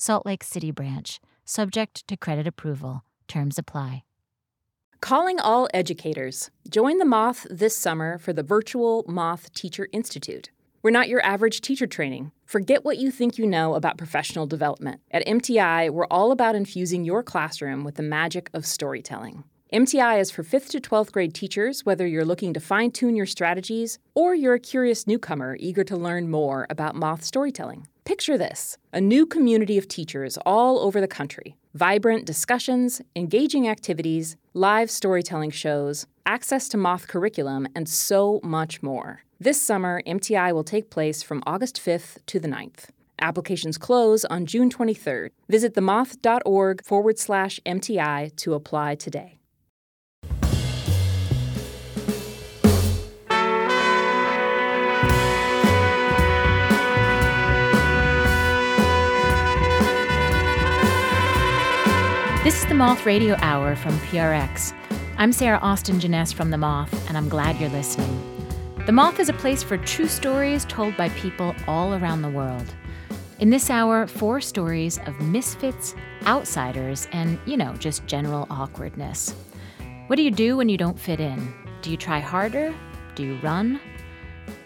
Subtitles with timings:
[0.00, 3.02] Salt Lake City branch, subject to credit approval.
[3.26, 4.04] Terms apply.
[5.00, 6.52] Calling all educators.
[6.70, 10.50] Join the Moth this summer for the virtual Moth Teacher Institute.
[10.82, 12.30] We're not your average teacher training.
[12.44, 15.00] Forget what you think you know about professional development.
[15.10, 19.42] At MTI, we're all about infusing your classroom with the magic of storytelling.
[19.70, 23.26] MTI is for 5th to 12th grade teachers, whether you're looking to fine tune your
[23.26, 27.86] strategies or you're a curious newcomer eager to learn more about moth storytelling.
[28.04, 31.54] Picture this a new community of teachers all over the country.
[31.74, 39.22] Vibrant discussions, engaging activities, live storytelling shows, access to Moth curriculum, and so much more.
[39.38, 42.86] This summer, MTI will take place from August 5th to the 9th.
[43.20, 45.28] Applications close on June 23rd.
[45.50, 49.37] Visit themoth.org forward slash MTI to apply today.
[62.48, 64.72] This is the Moth Radio Hour from PRX.
[65.18, 68.22] I'm Sarah Austin Jenness from The Moth, and I'm glad you're listening.
[68.86, 72.74] The Moth is a place for true stories told by people all around the world.
[73.38, 79.34] In this hour, four stories of misfits, outsiders, and, you know, just general awkwardness.
[80.06, 81.52] What do you do when you don't fit in?
[81.82, 82.74] Do you try harder?
[83.14, 83.78] Do you run?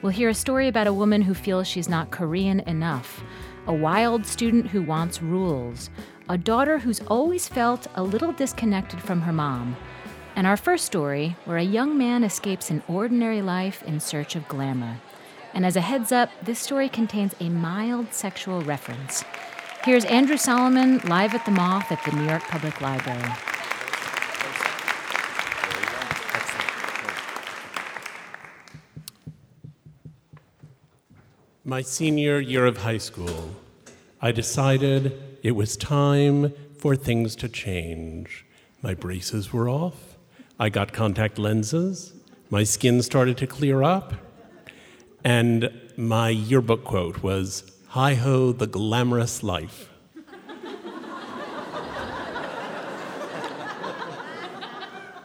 [0.03, 3.25] We'll hear a story about a woman who feels she's not Korean enough,
[3.67, 5.91] a wild student who wants rules,
[6.32, 9.76] a daughter who's always felt a little disconnected from her mom.
[10.34, 14.48] And our first story, where a young man escapes an ordinary life in search of
[14.48, 14.97] glamour.
[15.53, 19.26] And as a heads up, this story contains a mild sexual reference.
[19.84, 23.31] Here's Andrew Solomon live at the Moth at the New York Public Library.
[31.62, 33.50] My senior year of high school,
[34.22, 38.47] I decided it was time for things to change.
[38.81, 40.17] My braces were off.
[40.59, 42.13] I got contact lenses.
[42.49, 44.15] My skin started to clear up.
[45.25, 49.89] And my yearbook quote was Hi ho, the glamorous life.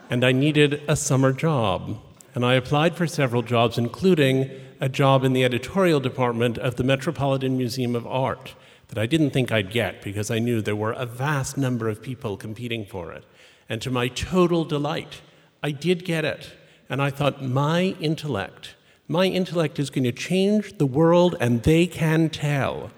[0.09, 1.99] and I needed a summer job.
[2.33, 4.49] And I applied for several jobs, including
[4.81, 8.55] a job in the editorial department of the Metropolitan Museum of Art
[8.89, 12.01] that I didn't think I'd get because I knew there were a vast number of
[12.01, 13.25] people competing for it.
[13.69, 15.21] And to my total delight,
[15.61, 16.53] I did get it.
[16.89, 18.75] And I thought, my intellect,
[19.07, 22.91] my intellect is going to change the world and they can tell.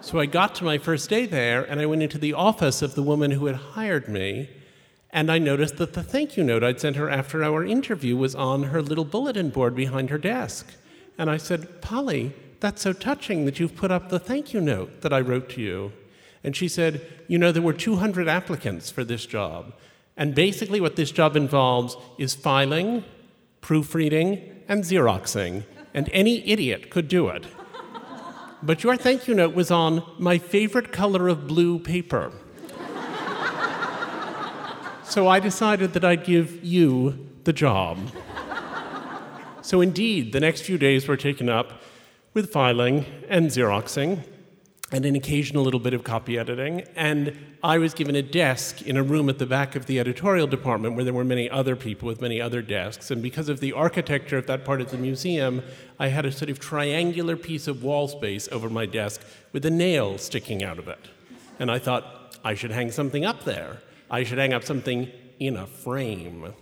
[0.00, 2.94] so I got to my first day there and I went into the office of
[2.94, 4.48] the woman who had hired me.
[5.10, 8.34] And I noticed that the thank you note I'd sent her after our interview was
[8.34, 10.66] on her little bulletin board behind her desk.
[11.18, 15.02] And I said, Polly, that's so touching that you've put up the thank you note
[15.02, 15.92] that I wrote to you.
[16.42, 19.74] And she said, You know, there were 200 applicants for this job.
[20.16, 23.04] And basically, what this job involves is filing,
[23.60, 25.64] proofreading, and Xeroxing.
[25.92, 27.46] And any idiot could do it.
[28.62, 32.32] But your thank you note was on my favorite color of blue paper.
[35.04, 37.98] so I decided that I'd give you the job.
[39.62, 41.82] So, indeed, the next few days were taken up
[42.36, 44.22] with filing and Xeroxing
[44.92, 46.82] and an occasional little bit of copy editing.
[46.94, 50.46] And I was given a desk in a room at the back of the editorial
[50.46, 53.10] department where there were many other people with many other desks.
[53.10, 55.62] And because of the architecture of that part of the museum,
[55.98, 59.22] I had a sort of triangular piece of wall space over my desk
[59.52, 61.08] with a nail sticking out of it.
[61.58, 63.78] And I thought, I should hang something up there.
[64.10, 66.52] I should hang up something in a frame.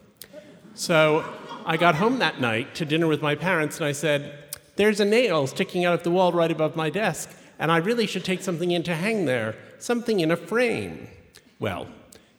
[0.74, 1.24] So
[1.66, 4.43] I got home that night to dinner with my parents and I said,
[4.76, 8.06] there's a nail sticking out of the wall right above my desk, and I really
[8.06, 11.08] should take something in to hang there, something in a frame.
[11.58, 11.86] Well,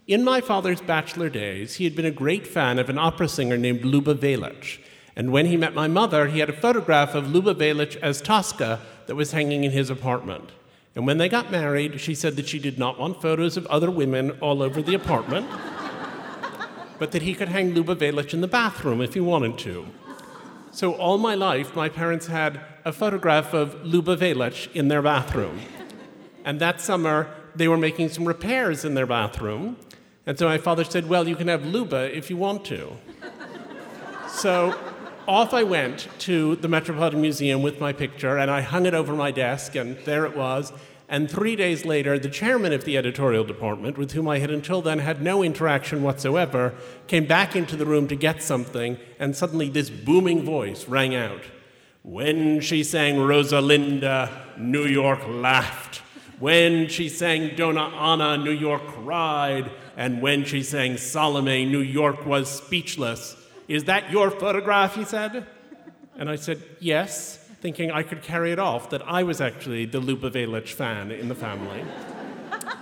[0.07, 3.57] in my father's bachelor days, he had been a great fan of an opera singer
[3.57, 4.79] named Ljuba Welitsch.
[5.15, 8.81] And when he met my mother, he had a photograph of Ljuba Welitsch as Tosca
[9.07, 10.51] that was hanging in his apartment.
[10.93, 13.89] And when they got married, she said that she did not want photos of other
[13.89, 15.49] women all over the apartment,
[16.99, 19.87] but that he could hang Ljuba Welitsch in the bathroom if he wanted to.
[20.75, 25.61] So all my life, my parents had a photograph of Ljuba Welitsch in their bathroom.
[26.43, 29.77] And that summer, they were making some repairs in their bathroom.
[30.25, 32.91] And so my father said, Well, you can have Ljuba if you want to.
[34.27, 34.77] so
[35.29, 39.15] off I went to the Metropolitan Museum with my picture, and I hung it over
[39.15, 40.73] my desk, and there it was.
[41.07, 44.81] And three days later, the chairman of the editorial department, with whom I had until
[44.81, 46.73] then had no interaction whatsoever,
[47.07, 51.43] came back into the room to get something, and suddenly this booming voice rang out.
[52.01, 56.01] When she sang Rosalinda, New York laughed.
[56.39, 59.71] When she sang Donna Anna, New York cried.
[59.97, 63.35] And when she sang Salome, New York was speechless.
[63.67, 64.95] Is that your photograph?
[64.95, 65.47] He said.
[66.17, 69.99] And I said, Yes, thinking I could carry it off that I was actually the
[69.99, 71.83] Ljuba Welitsch fan in the family.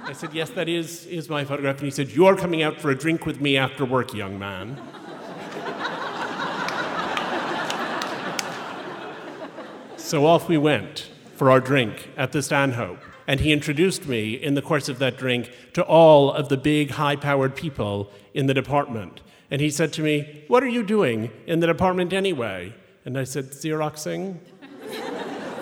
[0.05, 1.77] I said, Yes, that is, is my photograph.
[1.77, 4.75] And he said, You're coming out for a drink with me after work, young man.
[9.97, 12.99] so off we went for our drink at the Stanhope.
[13.25, 16.91] And he introduced me in the course of that drink to all of the big,
[16.91, 19.21] high powered people in the department.
[19.49, 22.73] And he said to me, What are you doing in the department anyway?
[23.05, 24.39] And I said, Xeroxing,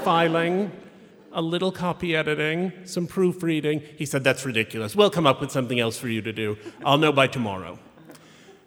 [0.04, 0.72] filing,
[1.32, 3.82] a little copy editing, some proofreading.
[3.98, 4.96] He said, That's ridiculous.
[4.96, 6.58] We'll come up with something else for you to do.
[6.84, 7.78] I'll know by tomorrow.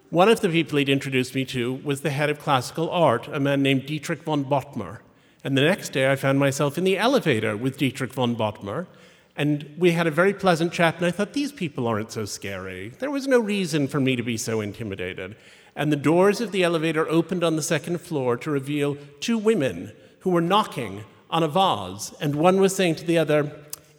[0.09, 3.39] One of the people he'd introduced me to was the head of classical art, a
[3.39, 4.99] man named Dietrich von Bothmer.
[5.43, 8.87] And the next day, I found myself in the elevator with Dietrich von Bothmer.
[9.35, 12.93] And we had a very pleasant chat, and I thought, these people aren't so scary.
[12.99, 15.35] There was no reason for me to be so intimidated.
[15.75, 19.91] And the doors of the elevator opened on the second floor to reveal two women
[20.19, 22.13] who were knocking on a vase.
[22.19, 23.51] And one was saying to the other,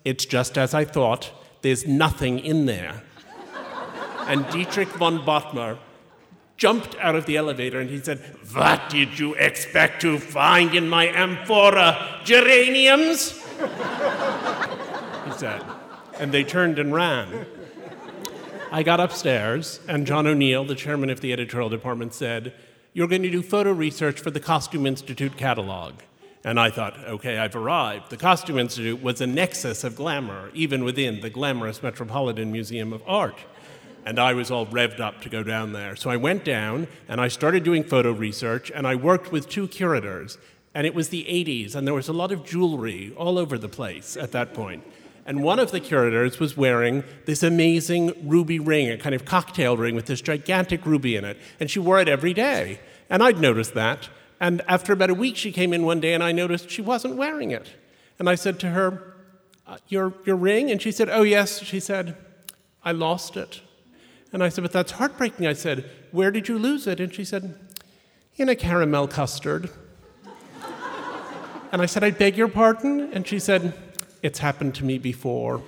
[0.05, 1.33] It's just as I thought,
[1.63, 3.03] there's nothing in there.
[4.27, 5.79] and Dietrich von Bothmer
[6.57, 8.19] jumped out of the elevator and he said,
[8.53, 12.21] What did you expect to find in my amphora?
[12.25, 13.33] Geraniums?
[15.25, 15.63] he said.
[16.19, 17.47] And they turned and ran.
[18.73, 22.53] I got upstairs, and John O'Neill, the chairman of the editorial department, said,
[22.95, 25.95] You're going to do photo research for the Costume Institute catalog.
[26.47, 28.09] And I thought, okay, I've arrived.
[28.09, 33.03] The Costume Institute was a nexus of glamour, even within the glamorous Metropolitan Museum of
[33.07, 33.37] Art
[34.07, 35.97] and I was all revved up to go down there.
[35.97, 39.67] So I went down and I started doing photo research, and I worked with two
[39.67, 40.39] curators.
[40.75, 43.69] And it was the 80s, and there was a lot of jewelry all over the
[43.69, 44.85] place at that point.
[45.25, 49.77] And one of the curators was wearing this amazing ruby ring, a kind of cocktail
[49.77, 52.79] ring with this gigantic ruby in it, and she wore it every day.
[53.11, 54.09] And I'd noticed that.
[54.41, 57.17] And after about a week, she came in one day, and I noticed she wasn't
[57.17, 57.71] wearing it.
[58.19, 59.17] And I said to her,
[59.67, 60.71] uh, your, your ring?
[60.71, 61.61] And she said, Oh, yes.
[61.63, 62.17] She said,
[62.85, 63.61] I lost it.
[64.33, 65.47] And I said, But that's heartbreaking.
[65.47, 67.01] I said, Where did you lose it?
[67.01, 67.59] And she said,
[68.37, 69.71] In a caramel custard.
[71.73, 73.13] and I said, I beg your pardon?
[73.13, 73.75] And she said,
[74.23, 75.63] It's happened to me before.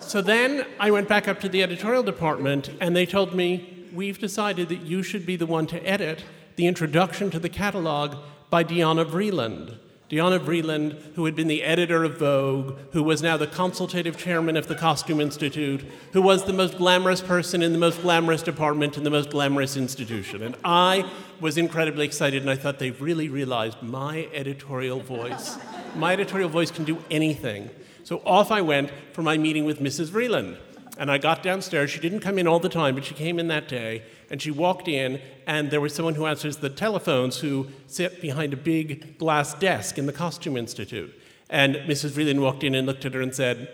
[0.00, 4.18] so then I went back up to the editorial department, and they told me, We've
[4.18, 6.24] decided that you should be the one to edit
[6.56, 8.16] the introduction to the catalog
[8.48, 9.78] by Diana Vreeland.
[10.08, 14.58] Diana Vreeland, who had been the editor of Vogue, who was now the consultative chairman
[14.58, 15.82] of the Costume Institute,
[16.12, 19.76] who was the most glamorous person in the most glamorous department in the most glamorous
[19.76, 20.42] institution.
[20.42, 25.56] And I was incredibly excited, and I thought they've really realized my editorial voice.
[25.96, 27.70] my editorial voice can do anything.
[28.04, 30.08] So off I went for my meeting with Mrs.
[30.08, 30.58] Vreeland.
[30.98, 31.90] And I got downstairs.
[31.90, 34.02] She didn't come in all the time, but she came in that day.
[34.30, 38.52] And she walked in, and there was someone who answers the telephones who sit behind
[38.52, 41.18] a big glass desk in the Costume Institute.
[41.48, 42.10] And Mrs.
[42.10, 43.68] Vreeland walked in and looked at her and said,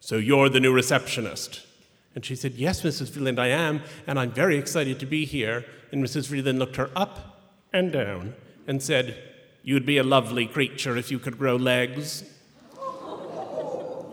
[0.00, 1.66] So you're the new receptionist?
[2.14, 3.10] And she said, Yes, Mrs.
[3.10, 5.64] Vreeland, I am, and I'm very excited to be here.
[5.90, 6.28] And Mrs.
[6.28, 7.40] Vreeland looked her up
[7.72, 8.34] and down
[8.66, 9.16] and said,
[9.62, 12.24] You'd be a lovely creature if you could grow legs.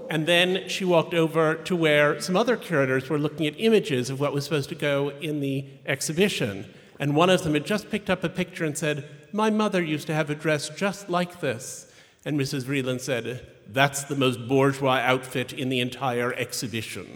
[0.10, 4.20] And then she walked over to where some other curators were looking at images of
[4.20, 6.66] what was supposed to go in the exhibition.
[7.00, 10.08] And one of them had just picked up a picture and said, My mother used
[10.08, 11.92] to have a dress just like this.
[12.26, 12.64] And Mrs.
[12.64, 17.08] Vreeland said, That's the most bourgeois outfit in the entire exhibition.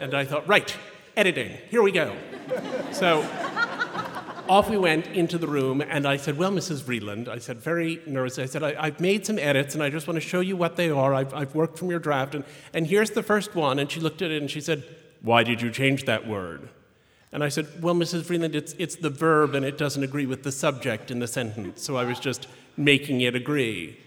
[0.00, 0.74] and I thought, Right,
[1.16, 2.16] editing, here we go.
[2.92, 3.22] so
[4.48, 6.82] off we went into the room, and I said, Well, Mrs.
[6.82, 10.06] Vreeland, I said, very nervous, I said, I, have made some edits, and I just
[10.06, 11.14] want to show you what they are.
[11.14, 13.78] I've, I've worked from your draft, and, and here's the first one.
[13.78, 14.84] And she looked at it and she said,
[15.22, 16.68] Why did you change that word?
[17.32, 18.22] And I said, Well, Mrs.
[18.22, 21.82] Vreeland, it's, it's the verb, and it doesn't agree with the subject in the sentence.
[21.82, 23.98] So I was just making it agree.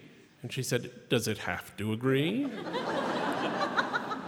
[0.41, 2.45] And she said, Does it have to agree?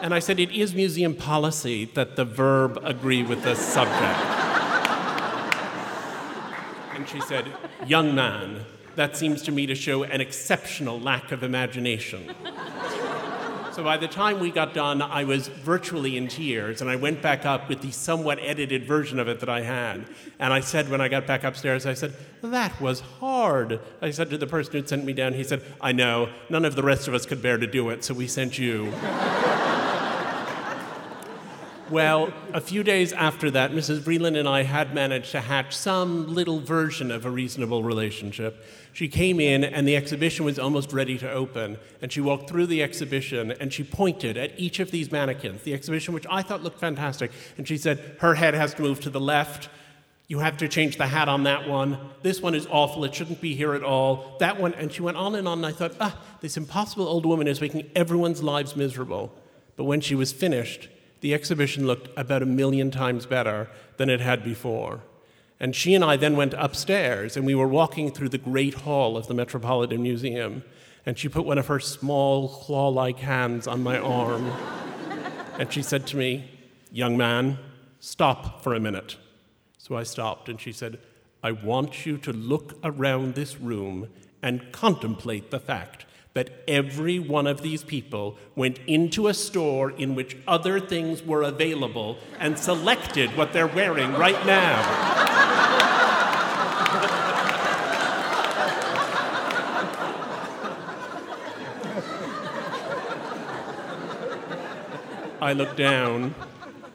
[0.02, 4.51] and I said, It is museum policy that the verb agree with the subject.
[6.94, 7.52] And she said,
[7.86, 12.34] Young man, that seems to me to show an exceptional lack of imagination.
[13.72, 17.22] So by the time we got done, I was virtually in tears, and I went
[17.22, 20.06] back up with the somewhat edited version of it that I had.
[20.40, 23.80] And I said, when I got back upstairs, I said, That was hard.
[24.02, 26.76] I said to the person who'd sent me down, he said, I know, none of
[26.76, 28.92] the rest of us could bear to do it, so we sent you.
[31.92, 34.00] Well, a few days after that, Mrs.
[34.00, 38.64] Vreeland and I had managed to hatch some little version of a reasonable relationship.
[38.94, 41.78] She came in, and the exhibition was almost ready to open.
[42.02, 45.74] And she walked through the exhibition, and she pointed at each of these mannequins, the
[45.74, 47.30] exhibition, which I thought looked fantastic.
[47.58, 49.68] And she said, Her head has to move to the left.
[50.30, 51.98] You have to change the hat on that one.
[52.22, 53.04] This one is awful.
[53.04, 54.38] It shouldn't be here at all.
[54.40, 54.74] That one.
[54.76, 55.58] And she went on and on.
[55.58, 59.34] And I thought, ah, this impossible old woman is making everyone's lives miserable.
[59.76, 60.88] But when she was finished,
[61.22, 65.02] the exhibition looked about a million times better than it had before.
[65.60, 69.16] And she and I then went upstairs, and we were walking through the great hall
[69.16, 70.64] of the Metropolitan Museum.
[71.06, 74.52] And she put one of her small, claw like hands on my arm.
[75.60, 76.50] and she said to me,
[76.92, 77.60] Young man,
[78.00, 79.18] stop for a minute.
[79.78, 81.00] So I stopped, and she said,
[81.44, 84.10] I want you to look around this room
[84.42, 90.16] and contemplate the fact that every one of these people went into a store in
[90.16, 95.28] which other things were available and selected what they're wearing right now.
[105.42, 106.36] I looked down.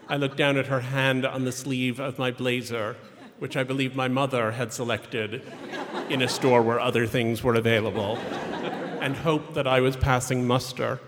[0.09, 2.97] I looked down at her hand on the sleeve of my blazer,
[3.38, 5.43] which I believe my mother had selected
[6.09, 8.19] in a store where other things were available
[8.99, 11.00] and hoped that I was passing muster.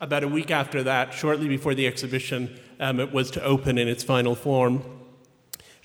[0.00, 3.88] About a week after that, shortly before the exhibition um, it was to open in
[3.88, 4.82] its final form,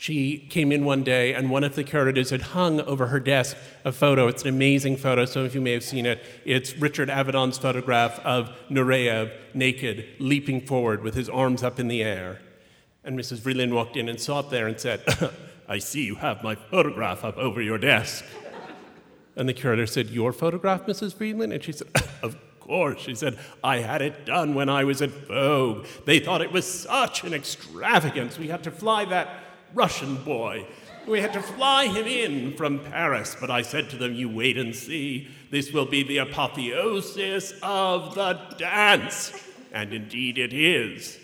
[0.02, 3.56] she came in one day, and one of the curators had hung over her desk
[3.86, 4.28] a photo.
[4.28, 5.26] It's an amazing photo.
[5.26, 6.24] Some of you may have seen it.
[6.44, 12.02] It's Richard Avedon's photograph of Nureyev naked, leaping forward with his arms up in the
[12.02, 12.40] air.
[13.04, 13.42] And Mrs.
[13.42, 15.04] Vreeland walked in and saw it there and said,
[15.70, 18.26] I see you have my photograph up over your desk.
[19.36, 21.16] And the curator said, Your photograph, Mrs.
[21.16, 21.54] Vreeland?
[21.54, 21.88] And she said,
[22.24, 23.02] Of course.
[23.02, 25.86] She said, I had it done when I was at Vogue.
[26.06, 28.38] They thought it was such an extravagance.
[28.38, 30.66] We had to fly that Russian boy.
[31.08, 33.36] We had to fly him in from Paris.
[33.40, 35.28] But I said to them, You wait and see.
[35.50, 39.34] This will be the apotheosis of the dance.
[39.74, 41.18] And indeed it is.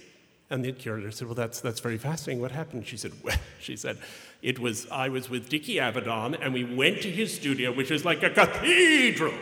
[0.49, 2.41] And the curator said, Well, that's, that's very fascinating.
[2.41, 2.87] What happened?
[2.87, 3.97] She said, Well, she said,
[4.41, 8.05] it was I was with Dickie Avedon, and we went to his studio, which is
[8.05, 9.33] like a cathedral.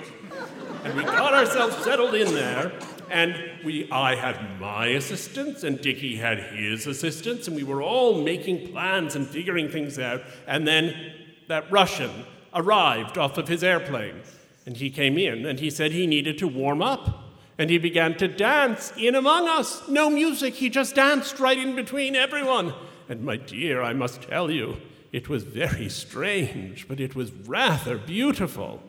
[0.83, 2.71] and we got ourselves settled in there,
[3.09, 8.21] and we I had my assistants, and Dickie had his assistants, and we were all
[8.21, 10.21] making plans and figuring things out.
[10.47, 11.13] And then
[11.47, 14.21] that Russian arrived off of his airplane,
[14.65, 17.21] and he came in, and he said he needed to warm up.
[17.57, 19.87] And he began to dance in among us.
[19.87, 22.73] No music, he just danced right in between everyone.
[23.09, 24.77] And my dear, I must tell you,
[25.11, 28.81] it was very strange, but it was rather beautiful.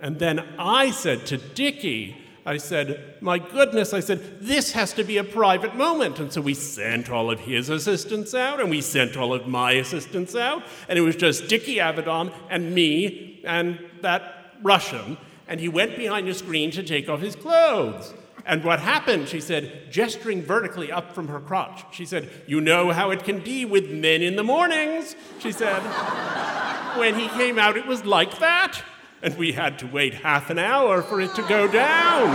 [0.00, 5.04] And then I said to Dickie, I said, My goodness, I said, this has to
[5.04, 6.18] be a private moment.
[6.18, 9.72] And so we sent all of his assistants out, and we sent all of my
[9.72, 15.16] assistants out, and it was just Dickie Avedon and me and that Russian.
[15.46, 18.14] And he went behind a screen to take off his clothes.
[18.44, 22.90] And what happened, she said, gesturing vertically up from her crotch, she said, You know
[22.90, 25.80] how it can be with men in the mornings, she said.
[26.98, 28.82] when he came out, it was like that.
[29.22, 32.30] And we had to wait half an hour for it to go down.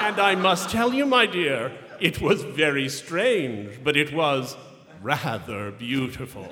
[0.00, 4.56] and I must tell you, my dear, it was very strange, but it was
[5.02, 6.48] rather beautiful.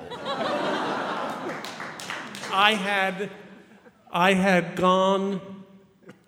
[2.51, 3.29] I had,
[4.11, 5.41] I had gone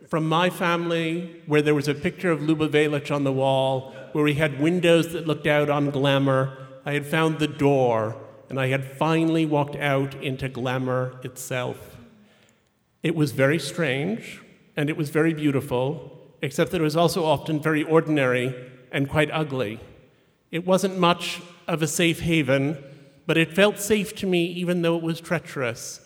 [0.09, 4.23] from my family, where there was a picture of Ljuba Welitsch on the wall, where
[4.23, 8.15] we had windows that looked out on glamour, I had found the door,
[8.49, 11.97] and I had finally walked out into glamour itself.
[13.03, 14.41] It was very strange,
[14.75, 18.55] and it was very beautiful, except that it was also often very ordinary
[18.91, 19.79] and quite ugly.
[20.49, 22.83] It wasn't much of a safe haven,
[23.27, 26.01] but it felt safe to me even though it was treacherous,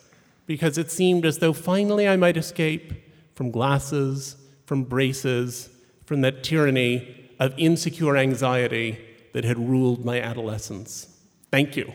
[0.46, 2.92] because it seemed as though finally I might escape
[3.36, 4.36] from glasses,
[4.66, 5.70] from braces,
[6.06, 9.00] from that tyranny of insecure anxiety
[9.34, 11.08] that had ruled my adolescence.
[11.52, 11.92] Thank you.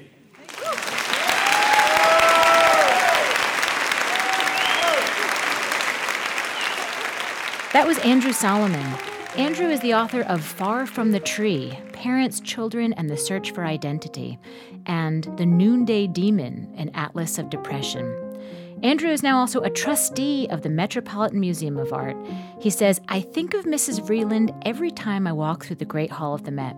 [7.72, 8.94] That was Andrew Solomon.
[9.36, 13.64] Andrew is the author of Far from the Tree Parents, Children, and the Search for
[13.64, 14.38] Identity,
[14.86, 18.27] and The Noonday Demon, an Atlas of Depression.
[18.82, 22.16] Andrew is now also a trustee of the Metropolitan Museum of Art.
[22.60, 24.00] He says, I think of Mrs.
[24.00, 26.76] Vreeland every time I walk through the Great Hall of the Met.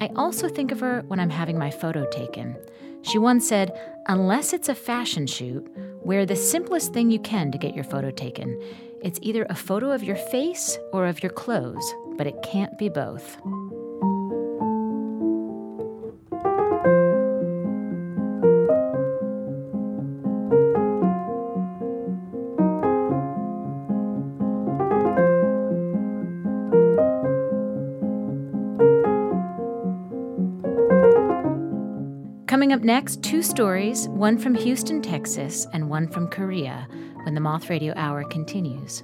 [0.00, 2.56] I also think of her when I'm having my photo taken.
[3.02, 3.72] She once said,
[4.06, 5.66] Unless it's a fashion shoot,
[6.02, 8.60] wear the simplest thing you can to get your photo taken.
[9.00, 12.88] It's either a photo of your face or of your clothes, but it can't be
[12.88, 13.38] both.
[32.88, 36.88] Next, two stories, one from Houston, Texas, and one from Korea,
[37.24, 39.02] when the Moth Radio Hour continues.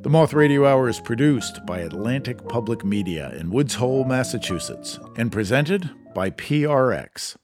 [0.00, 5.30] The Moth Radio Hour is produced by Atlantic Public Media in Woods Hole, Massachusetts, and
[5.30, 7.36] presented by PRX.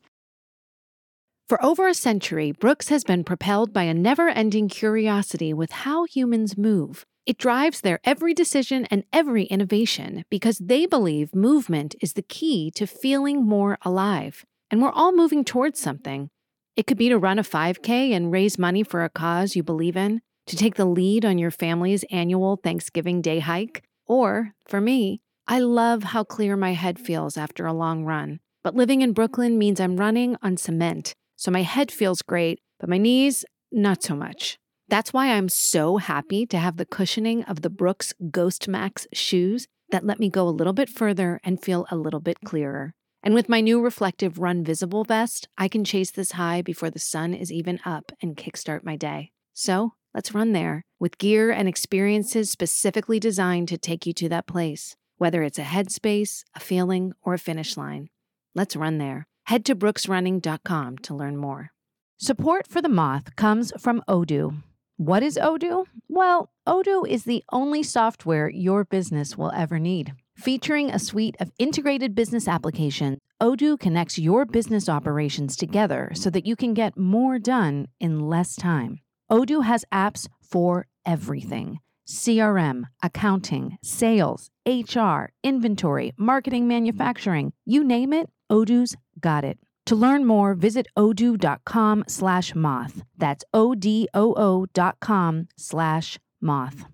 [1.50, 6.04] For over a century, Brooks has been propelled by a never ending curiosity with how
[6.04, 7.04] humans move.
[7.26, 12.70] It drives their every decision and every innovation because they believe movement is the key
[12.76, 14.46] to feeling more alive.
[14.70, 16.30] And we're all moving towards something.
[16.76, 19.96] It could be to run a 5K and raise money for a cause you believe
[19.96, 23.84] in, to take the lead on your family's annual Thanksgiving Day hike.
[24.06, 28.40] Or, for me, I love how clear my head feels after a long run.
[28.62, 32.88] But living in Brooklyn means I'm running on cement, so my head feels great, but
[32.88, 34.58] my knees, not so much.
[34.88, 39.66] That's why I'm so happy to have the cushioning of the Brooks Ghost Max shoes
[39.90, 42.94] that let me go a little bit further and feel a little bit clearer.
[43.24, 46.98] And with my new reflective Run Visible vest, I can chase this high before the
[46.98, 49.32] sun is even up and kickstart my day.
[49.54, 54.46] So let's run there with gear and experiences specifically designed to take you to that
[54.46, 58.10] place, whether it's a headspace, a feeling, or a finish line.
[58.54, 59.26] Let's run there.
[59.44, 61.70] Head to brooksrunning.com to learn more.
[62.18, 64.62] Support for the Moth comes from Odoo.
[64.98, 65.86] What is Odoo?
[66.08, 70.12] Well, Odoo is the only software your business will ever need.
[70.44, 76.44] Featuring a suite of integrated business applications, Odoo connects your business operations together so that
[76.44, 79.00] you can get more done in less time.
[79.32, 88.28] Odoo has apps for everything CRM, accounting, sales, HR, inventory, marketing, manufacturing, you name it,
[88.52, 89.58] Odoo's got it.
[89.86, 93.02] To learn more, visit odoo.com slash moth.
[93.16, 96.84] That's O-D-O-O dot com slash moth.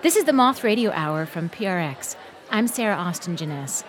[0.00, 2.14] This is the Moth Radio Hour from PRX.
[2.52, 3.82] I'm Sarah Austin Jenness.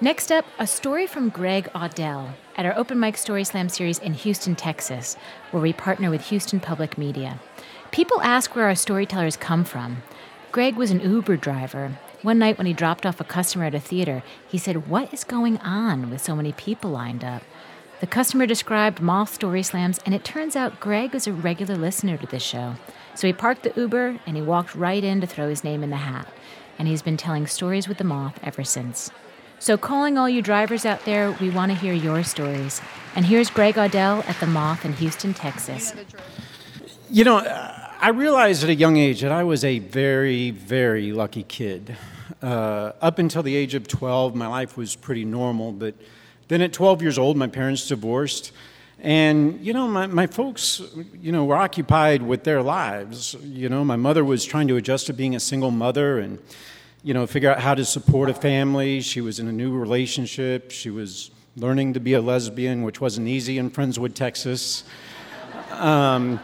[0.00, 4.14] Next up, a story from Greg Audel at our Open Mic Story Slam series in
[4.14, 5.14] Houston, Texas,
[5.50, 7.38] where we partner with Houston Public Media.
[7.90, 10.02] People ask where our storytellers come from.
[10.52, 11.98] Greg was an Uber driver.
[12.22, 15.22] One night when he dropped off a customer at a theater, he said, What is
[15.22, 17.42] going on with so many people lined up?
[18.00, 22.16] The customer described Moth Story Slams, and it turns out Greg was a regular listener
[22.16, 22.76] to this show.
[23.14, 25.90] So he parked the Uber and he walked right in to throw his name in
[25.90, 26.26] the hat.
[26.78, 29.10] And he's been telling stories with the moth ever since.
[29.58, 32.80] So, calling all you drivers out there, we want to hear your stories.
[33.14, 35.94] And here's Greg Audel at the Moth in Houston, Texas.
[37.08, 41.44] You know, I realized at a young age that I was a very, very lucky
[41.44, 41.96] kid.
[42.42, 45.94] Uh, up until the age of 12, my life was pretty normal, but
[46.48, 48.50] then at 12 years old, my parents divorced.
[49.04, 50.80] And, you know, my, my folks,
[51.20, 53.34] you know, were occupied with their lives.
[53.42, 56.38] You know, my mother was trying to adjust to being a single mother and,
[57.02, 59.00] you know, figure out how to support a family.
[59.00, 60.70] She was in a new relationship.
[60.70, 64.84] She was learning to be a lesbian, which wasn't easy in Friendswood, Texas.
[65.72, 66.38] Um,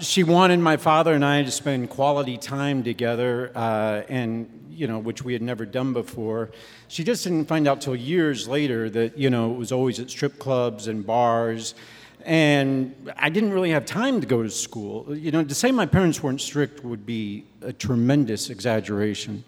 [0.00, 4.98] she wanted my father and I to spend quality time together, uh, and you know,
[4.98, 6.50] which we had never done before.
[6.86, 10.10] She just didn't find out till years later that you know it was always at
[10.10, 11.74] strip clubs and bars,
[12.24, 15.16] and I didn't really have time to go to school.
[15.16, 19.44] You know, to say my parents weren't strict would be a tremendous exaggeration.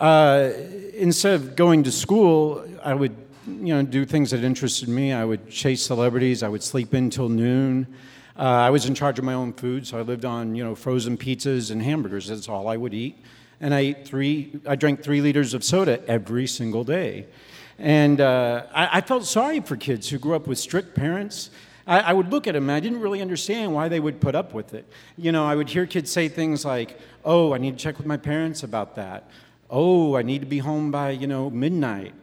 [0.00, 0.50] Uh,
[0.94, 3.14] instead of going to school, I would
[3.46, 5.12] you know do things that interested me.
[5.12, 6.42] I would chase celebrities.
[6.42, 7.86] I would sleep in till noon.
[8.36, 10.74] Uh, I was in charge of my own food, so I lived on you know
[10.74, 12.28] frozen pizzas and hamburgers.
[12.28, 13.18] That's all I would eat,
[13.60, 14.60] and I ate three.
[14.66, 17.26] I drank three liters of soda every single day.
[17.78, 21.50] And uh, I, I, felt sorry for kids who grew up with strict parents.
[21.86, 24.34] I, I would look at them and I didn't really understand why they would put
[24.34, 24.86] up with it.
[25.16, 28.06] You know, I would hear kids say things like, oh, I need to check with
[28.06, 29.28] my parents about that.
[29.70, 32.14] Oh, I need to be home by, you know, midnight.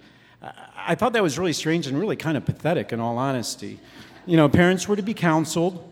[0.77, 3.79] I thought that was really strange and really kind of pathetic, in all honesty.
[4.25, 5.88] You know, parents were to be counseled,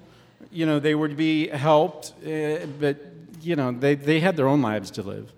[0.52, 2.98] you know, they were to be helped, uh, but,
[3.42, 5.32] you know, they, they had their own lives to live.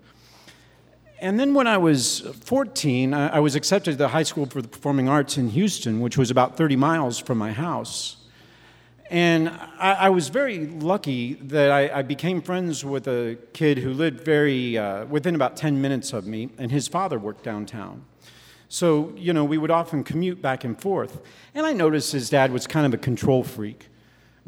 [1.20, 4.62] And then when I was 14, I, I was accepted to the High School for
[4.62, 8.16] the Performing Arts in Houston, which was about 30 miles from my house.
[9.10, 13.92] And I, I was very lucky that I, I, became friends with a kid who
[13.92, 18.04] lived very uh, within about 10 minutes of me, and his father worked downtown.
[18.68, 21.20] So, you know, we would often commute back and forth.
[21.56, 23.89] And I noticed his dad was kind of a control freak.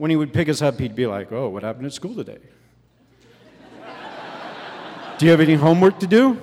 [0.03, 2.39] When he would pick us up, he'd be like, Oh, what happened at school today?
[5.19, 6.41] do you have any homework to do?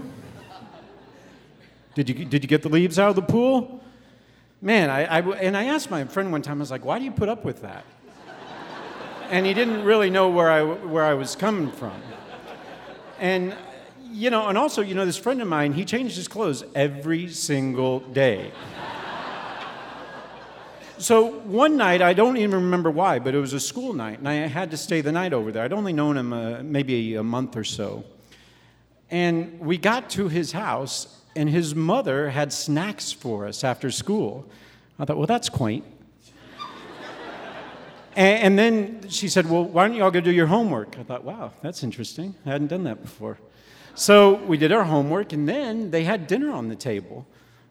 [1.94, 3.84] Did you, did you get the leaves out of the pool?
[4.62, 7.04] Man, I, I, and I asked my friend one time, I was like, Why do
[7.04, 7.84] you put up with that?
[9.30, 12.02] and he didn't really know where I, where I was coming from.
[13.20, 13.54] And
[14.10, 17.28] you know, and also, you know, this friend of mine, he changed his clothes every
[17.28, 18.54] single day.
[21.00, 24.28] So one night, I don't even remember why, but it was a school night, and
[24.28, 25.64] I had to stay the night over there.
[25.64, 28.04] I'd only known him uh, maybe a month or so.
[29.10, 34.48] And we got to his house, and his mother had snacks for us after school.
[35.00, 35.86] I thought, well, that's quaint.
[38.16, 41.00] and, and then she said, well, why don't you all go do your homework?
[41.00, 42.36] I thought, wow, that's interesting.
[42.46, 43.40] I hadn't done that before.
[43.96, 47.26] So we did our homework, and then they had dinner on the table.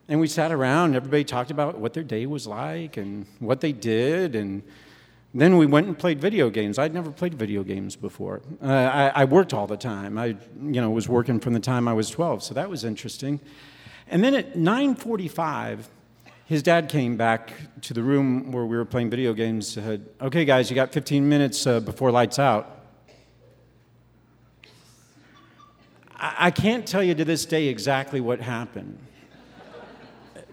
[0.09, 3.61] And we sat around, and everybody talked about what their day was like and what
[3.61, 4.35] they did.
[4.35, 4.63] And
[5.35, 6.79] then we went and played video games.
[6.79, 8.41] I'd never played video games before.
[8.63, 10.17] Uh, I, I, worked all the time.
[10.17, 13.39] I, you know, was working from the time I was 12, so that was interesting.
[14.09, 15.81] And then at 9:45,
[16.47, 19.69] his dad came back to the room where we were playing video games.
[19.69, 22.77] Said, "Okay, guys, you got 15 minutes uh, before lights out."
[26.21, 28.99] I can't tell you to this day exactly what happened.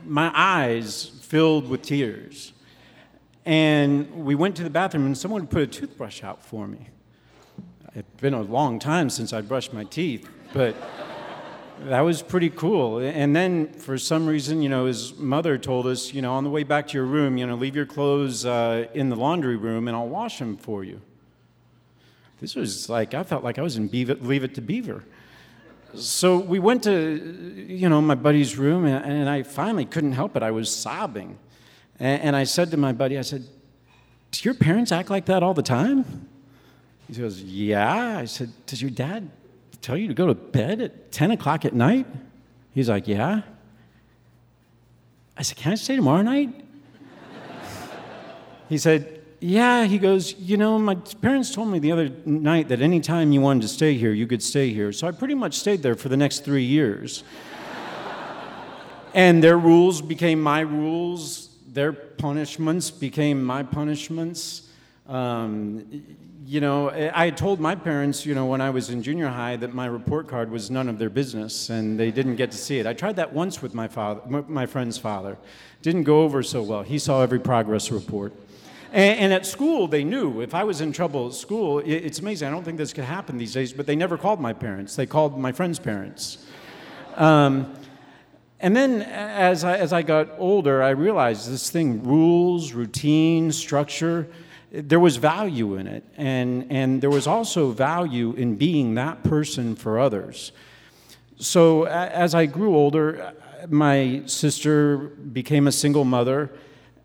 [0.05, 2.53] My eyes filled with tears.
[3.45, 6.87] And we went to the bathroom, and someone put a toothbrush out for me.
[7.93, 10.75] It's been a long time since I brushed my teeth, but
[11.81, 12.99] that was pretty cool.
[12.99, 16.49] And then, for some reason, you know, his mother told us, you know, on the
[16.49, 19.87] way back to your room, you know, leave your clothes uh, in the laundry room,
[19.87, 21.01] and I'll wash them for you.
[22.41, 25.03] This was like I felt like I was in Beaver, Leave It to Beaver
[25.93, 30.43] so we went to, you know, my buddy's room, and, I finally couldn't help it.
[30.43, 31.37] I was sobbing.
[31.99, 33.45] And, and I said to my buddy, I said,
[34.31, 36.27] Do your parents act like that all the time?
[37.07, 38.17] He goes, Yeah.
[38.19, 39.29] I said, Does your dad
[39.81, 42.05] tell you to go to bed at 10 o'clock at night?
[42.73, 43.41] He's like, Yeah.
[45.37, 46.53] I said, Can I stay tomorrow night?
[48.69, 49.14] he said,
[49.45, 53.41] yeah, he goes, You know, my parents told me the other night that anytime you
[53.41, 54.91] wanted to stay here, you could stay here.
[54.91, 57.23] So I pretty much stayed there for the next three years.
[59.13, 64.67] and their rules became my rules, their punishments became my punishments.
[65.07, 66.03] Um,
[66.43, 69.57] you know, I had told my parents, you know, when I was in junior high
[69.57, 72.79] that my report card was none of their business and they didn't get to see
[72.79, 72.87] it.
[72.87, 75.37] I tried that once with my father, my friend's father.
[75.83, 76.81] Didn't go over so well.
[76.81, 78.33] He saw every progress report.
[78.95, 82.19] And, and, at school, they knew if I was in trouble at school, it, it's
[82.19, 82.47] amazing.
[82.47, 84.95] I don't think this could happen these days, but they never called my parents.
[84.95, 86.45] They called my friends' parents.
[87.15, 87.73] Um,
[88.61, 94.27] and then as I, as I got older, I realized this thing rules, routine, structure
[94.71, 96.03] there was value in it.
[96.17, 100.51] And, and there was also value in being that person for others.
[101.37, 103.33] So as I grew older,
[103.69, 106.51] my sister became a single mother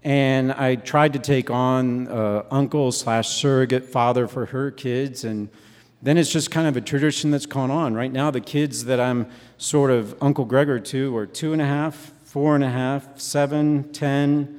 [0.02, 5.50] and I tried to take on uh, uncle slash surrogate father for her kids, and
[6.00, 7.94] then it's just kind of a tradition that's gone on.
[7.94, 11.66] Right now, the kids that I'm sort of Uncle Gregor to are two and a
[11.66, 14.58] half, four and a half, seven, 10,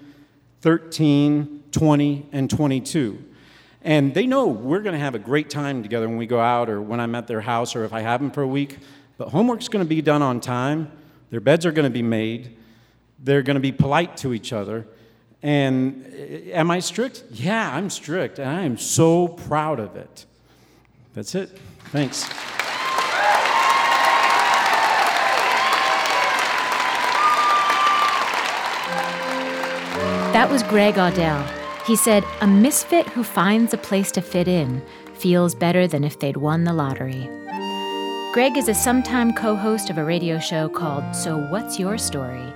[0.62, 3.26] 13, 20, and 22.
[3.84, 6.70] And they know we're going to have a great time together when we go out
[6.70, 8.78] or when I'm at their house or if I have them for a week.
[9.18, 10.92] But homework's going to be done on time,
[11.32, 12.56] their beds are going to be made,
[13.18, 14.86] they're going to be polite to each other
[15.44, 17.24] and uh, am I strict?
[17.32, 20.26] Yeah, I'm strict, and I am so proud of it.
[21.14, 21.58] That's it.
[21.86, 22.28] Thanks.
[30.34, 31.46] That was Greg Audel.
[31.86, 34.82] He said, A misfit who finds a place to fit in
[35.16, 37.30] feels better than if they'd won the lottery.
[38.34, 42.54] Greg is a sometime co host of a radio show called So What's Your Story?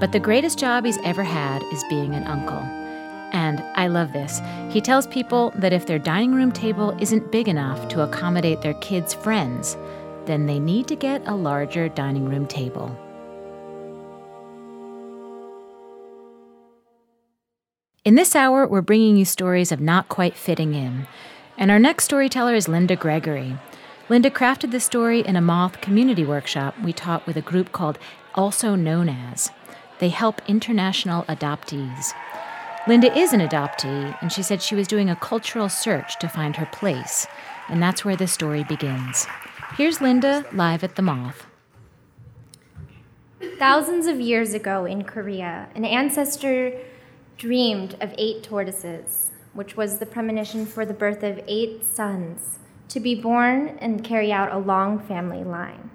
[0.00, 2.62] But the greatest job he's ever had is being an uncle.
[3.32, 4.40] And I love this.
[4.70, 8.74] He tells people that if their dining room table isn't big enough to accommodate their
[8.74, 9.76] kids' friends,
[10.26, 12.96] then they need to get a larger dining room table.
[18.04, 21.06] In this hour, we're bringing you stories of not quite fitting in.
[21.56, 23.56] And our next storyteller is Linda Gregory.
[24.08, 27.98] Linda crafted this story in a Moth community workshop we taught with a group called
[28.34, 29.50] Also Known As.
[30.02, 32.12] They help international adoptees.
[32.88, 36.56] Linda is an adoptee, and she said she was doing a cultural search to find
[36.56, 37.28] her place.
[37.68, 39.28] And that's where this story begins.
[39.76, 41.46] Here's Linda live at the Moth.
[43.60, 46.76] Thousands of years ago in Korea, an ancestor
[47.38, 52.98] dreamed of eight tortoises, which was the premonition for the birth of eight sons to
[52.98, 55.91] be born and carry out a long family line.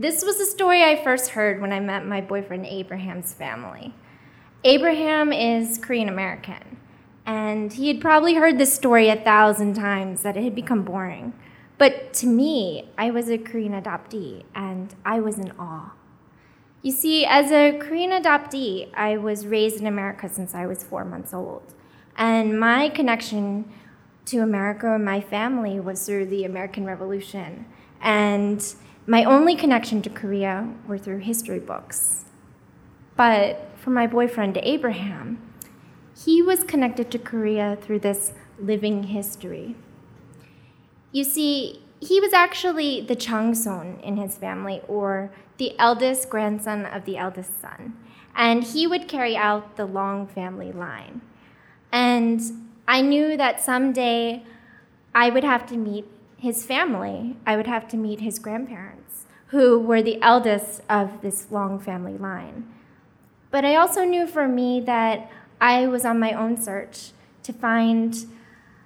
[0.00, 3.92] This was a story I first heard when I met my boyfriend Abraham's family.
[4.62, 6.76] Abraham is Korean American,
[7.26, 11.32] and he had probably heard this story a thousand times that it had become boring.
[11.78, 15.94] But to me, I was a Korean adoptee, and I was in awe.
[16.80, 21.04] You see, as a Korean adoptee, I was raised in America since I was four
[21.04, 21.74] months old.
[22.16, 23.68] And my connection
[24.26, 27.66] to America and my family was through the American Revolution.
[28.00, 28.64] And
[29.08, 32.26] my only connection to Korea were through history books.
[33.16, 35.40] But for my boyfriend, Abraham,
[36.14, 39.76] he was connected to Korea through this living history.
[41.10, 47.06] You see, he was actually the Changson in his family, or the eldest grandson of
[47.06, 47.96] the eldest son.
[48.36, 51.22] And he would carry out the long family line.
[51.90, 52.42] And
[52.86, 54.44] I knew that someday
[55.14, 56.04] I would have to meet
[56.38, 57.36] his family.
[57.46, 62.16] I would have to meet his grandparents, who were the eldest of this long family
[62.16, 62.66] line.
[63.50, 67.10] But I also knew for me that I was on my own search
[67.42, 68.26] to find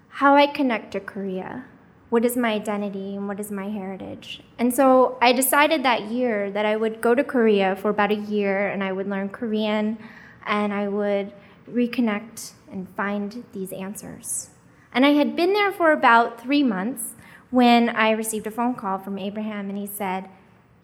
[0.08, 1.64] how I connect to Korea
[2.12, 4.42] what is my identity and what is my heritage.
[4.58, 8.16] And so I decided that year that I would go to Korea for about a
[8.16, 9.96] year and I would learn Korean
[10.44, 11.32] and I would
[11.70, 14.50] reconnect and find these answers.
[14.92, 17.14] And I had been there for about three months
[17.52, 20.28] when I received a phone call from Abraham and he said,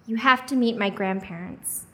[0.06, 1.86] You have to meet my grandparents.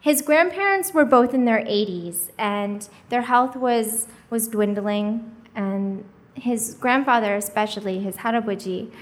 [0.00, 6.74] His grandparents were both in their 80s and their health was, was dwindling and his
[6.74, 8.92] grandfather, especially his harabuji,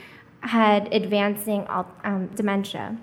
[0.40, 2.96] had advancing um, dementia.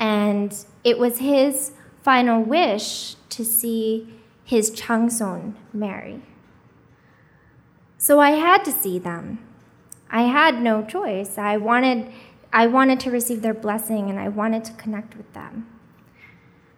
[0.00, 4.08] And it was his final wish to see
[4.44, 6.22] his Changson marry.
[7.98, 9.45] So I had to see them.
[10.10, 11.38] I had no choice.
[11.38, 12.10] I wanted,
[12.52, 15.66] I wanted to receive their blessing and I wanted to connect with them.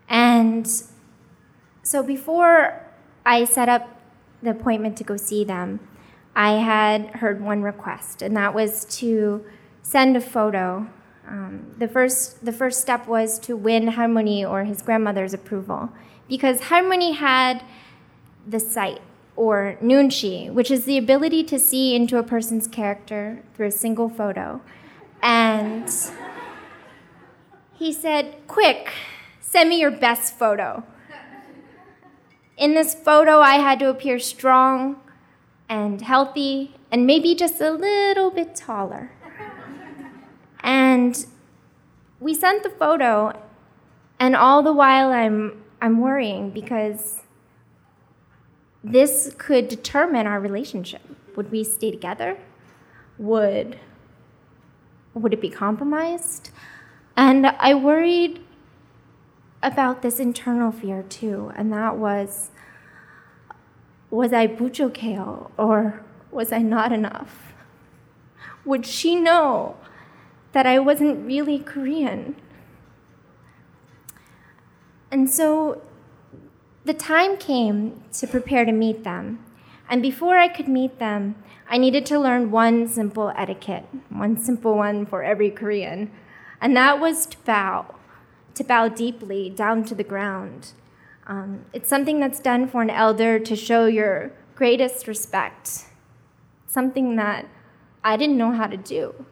[0.08, 0.70] And
[1.82, 2.84] so before
[3.26, 4.00] I set up
[4.42, 5.80] the appointment to go see them,
[6.34, 9.44] I had heard one request, and that was to
[9.82, 10.86] send a photo.
[11.26, 15.90] Um, the, first, the first step was to win Halmoni or his grandmother's approval,
[16.28, 17.64] because Halmoni had
[18.46, 19.00] the sight,
[19.38, 24.08] or nunchi, which is the ability to see into a person's character through a single
[24.08, 24.60] photo.
[25.22, 25.88] And
[27.72, 28.92] he said, Quick,
[29.40, 30.82] send me your best photo.
[32.56, 35.00] In this photo, I had to appear strong,
[35.68, 39.12] and healthy and maybe just a little bit taller.
[40.60, 41.26] and
[42.18, 43.32] we sent the photo,
[44.18, 47.20] and all the while I'm, I'm worrying because
[48.92, 51.02] this could determine our relationship.
[51.36, 52.38] Would we stay together?
[53.18, 53.78] Would,
[55.14, 56.50] would it be compromised?
[57.16, 58.40] And I worried
[59.62, 62.50] about this internal fear too, and that was
[64.10, 67.52] was I buchokeo or was I not enough?
[68.64, 69.76] Would she know
[70.52, 72.36] that I wasn't really Korean?
[75.10, 75.82] And so
[76.88, 79.38] the time came to prepare to meet them.
[79.88, 81.36] And before I could meet them,
[81.70, 86.10] I needed to learn one simple etiquette, one simple one for every Korean.
[86.60, 87.94] And that was to bow,
[88.54, 90.72] to bow deeply down to the ground
[91.28, 95.84] um, it's something that's done for an elder to show your greatest respect,
[96.66, 97.46] something that
[98.02, 99.26] I didn't know how to do.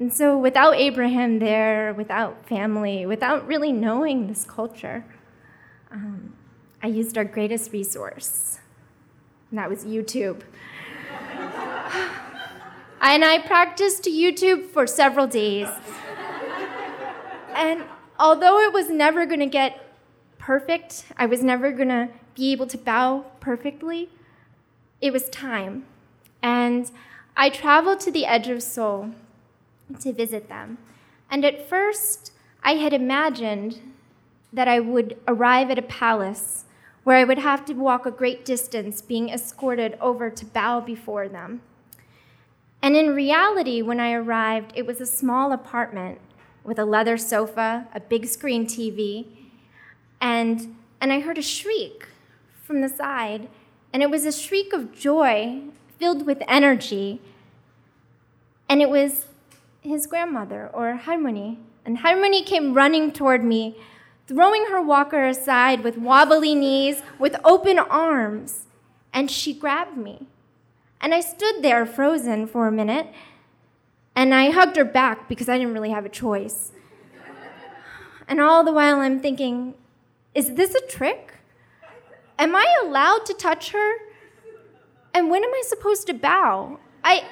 [0.00, 5.04] And so, without Abraham there, without family, without really knowing this culture,
[5.92, 6.34] um,
[6.82, 8.58] I used our greatest resource,
[9.50, 10.42] and that was YouTube.
[13.00, 15.68] and I practiced YouTube for several days.
[17.54, 17.84] And
[18.18, 19.90] although it was never going to get
[20.40, 21.04] perfect.
[21.16, 24.08] I was never going to be able to bow perfectly.
[25.00, 25.84] It was time.
[26.42, 26.90] And
[27.36, 29.12] I traveled to the edge of Seoul
[30.00, 30.78] to visit them.
[31.30, 32.32] And at first,
[32.64, 33.80] I had imagined
[34.52, 36.64] that I would arrive at a palace
[37.04, 41.28] where I would have to walk a great distance being escorted over to bow before
[41.28, 41.62] them.
[42.82, 46.18] And in reality, when I arrived, it was a small apartment
[46.64, 49.26] with a leather sofa, a big screen TV,
[50.20, 52.06] and, and I heard a shriek
[52.62, 53.48] from the side.
[53.92, 55.62] And it was a shriek of joy
[55.98, 57.20] filled with energy.
[58.68, 59.26] And it was
[59.80, 61.56] his grandmother, or Halmoni.
[61.84, 63.76] And Halmoni came running toward me,
[64.30, 68.66] throwing her walker aside with wobbly knees, with open arms.
[69.12, 70.28] And she grabbed me.
[71.00, 73.08] And I stood there frozen for a minute.
[74.14, 76.70] And I hugged her back because I didn't really have a choice.
[78.28, 79.74] And all the while I'm thinking,
[80.32, 81.34] is this a trick?
[82.38, 83.94] Am I allowed to touch her?
[85.12, 86.78] And when am I supposed to bow?
[87.02, 87.24] I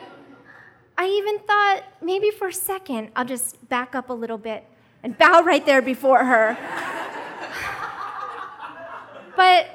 [0.96, 4.64] I even thought maybe for a second I'll just back up a little bit
[5.02, 6.56] and bow right there before her.
[9.37, 9.66] but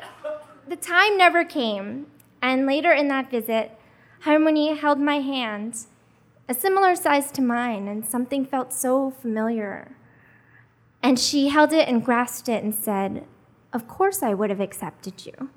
[0.67, 2.07] the time never came,
[2.41, 3.71] and later in that visit,
[4.25, 5.85] Halmoni held my hand,
[6.47, 9.95] a similar size to mine, and something felt so familiar.
[11.01, 13.25] And she held it and grasped it and said,
[13.73, 15.49] Of course I would have accepted you.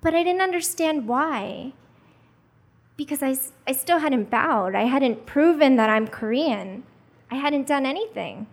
[0.00, 1.74] But I didn't understand why
[2.96, 4.74] because I, I still hadn't bowed.
[4.74, 6.84] I hadn't proven that I'm Korean.
[7.32, 8.46] I hadn't done anything.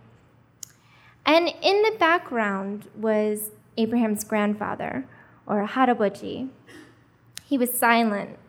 [1.25, 5.05] And in the background was Abraham's grandfather,
[5.45, 6.47] or Haraboji.
[7.43, 8.39] He was silent,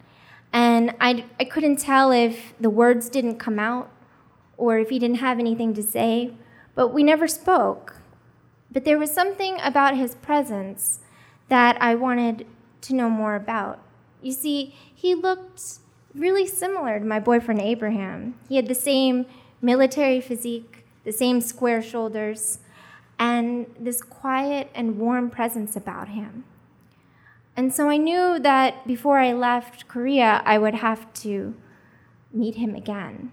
[0.53, 3.91] and I, I couldn't tell if the words didn't come out
[4.57, 6.33] or if he didn't have anything to say,
[6.77, 7.97] but we never spoke.
[8.71, 11.01] But there was something about his presence
[11.49, 12.47] that I wanted
[12.83, 13.81] to know more about.
[14.23, 15.81] You see, he looked
[16.15, 18.39] really similar to my boyfriend Abraham.
[18.49, 19.27] He had the same
[19.61, 22.59] military physique, the same square shoulders,
[23.19, 26.45] and this quiet and warm presence about him.
[27.57, 31.55] And so I knew that before I left Korea, I would have to
[32.33, 33.33] meet him again.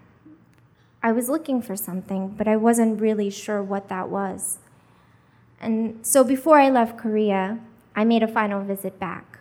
[1.01, 4.57] I was looking for something, but I wasn't really sure what that was.
[5.61, 7.59] And so before I left Korea,
[7.95, 9.39] I made a final visit back.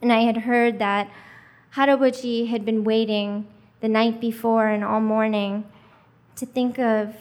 [0.00, 1.10] And I had heard that
[1.74, 3.46] Haraboji had been waiting
[3.80, 5.64] the night before and all morning
[6.36, 7.14] to think of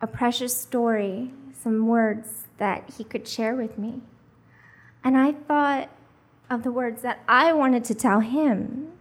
[0.00, 4.00] a precious story, some words that he could share with me.
[5.02, 5.88] And I thought
[6.50, 8.92] of the words that I wanted to tell him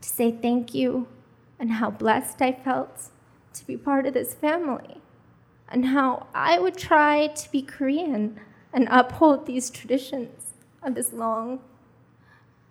[0.00, 1.08] to say thank you
[1.58, 3.10] and how blessed I felt
[3.54, 5.00] to be part of this family
[5.68, 8.38] and how I would try to be Korean
[8.72, 11.60] and uphold these traditions of this long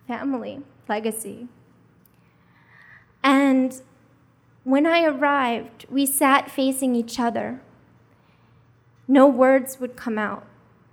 [0.06, 1.48] family legacy.
[3.22, 3.80] And
[4.66, 7.60] when I arrived, we sat facing each other.
[9.06, 10.44] No words would come out,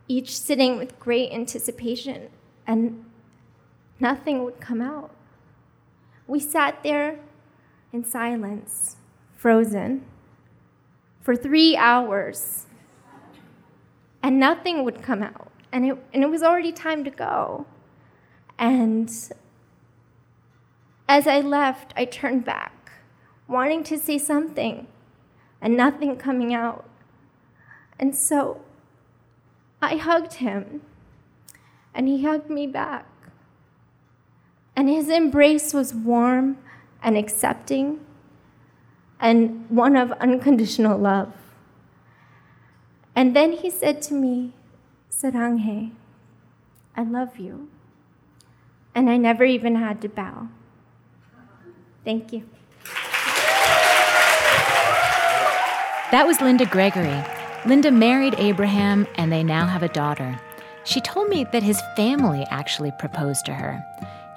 [0.07, 2.29] each sitting with great anticipation,
[2.67, 3.03] and
[3.99, 5.09] nothing would come out.
[6.27, 7.19] We sat there
[7.91, 8.97] in silence,
[9.35, 10.05] frozen,
[11.19, 12.67] for three hours,
[14.21, 15.51] and nothing would come out.
[15.71, 17.65] And it, and it was already time to go.
[18.59, 19.09] And
[21.09, 22.82] as I left, I turned back,
[23.47, 24.87] wanting to say something,
[25.61, 26.85] and nothing coming out.
[27.99, 28.61] And so
[29.81, 30.81] I hugged him,
[31.93, 33.05] and he hugged me back.
[34.75, 36.57] And his embrace was warm
[37.01, 37.99] and accepting,
[39.19, 41.33] and one of unconditional love.
[43.15, 44.53] And then he said to me,
[45.11, 45.91] Saranghae,
[46.95, 47.69] I love you.
[48.95, 50.49] And I never even had to bow.
[52.03, 52.49] Thank you.
[56.13, 57.23] That was Linda Gregory.
[57.65, 60.39] Linda married Abraham, and they now have a daughter.
[60.83, 63.83] She told me that his family actually proposed to her.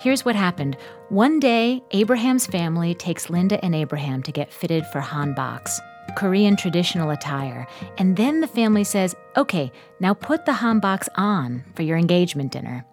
[0.00, 0.78] Here's what happened.
[1.10, 5.78] One day, Abraham's family takes Linda and Abraham to get fitted for hanboks,
[6.16, 7.66] Korean traditional attire.
[7.98, 12.86] And then the family says, okay, now put the hanboks on for your engagement dinner.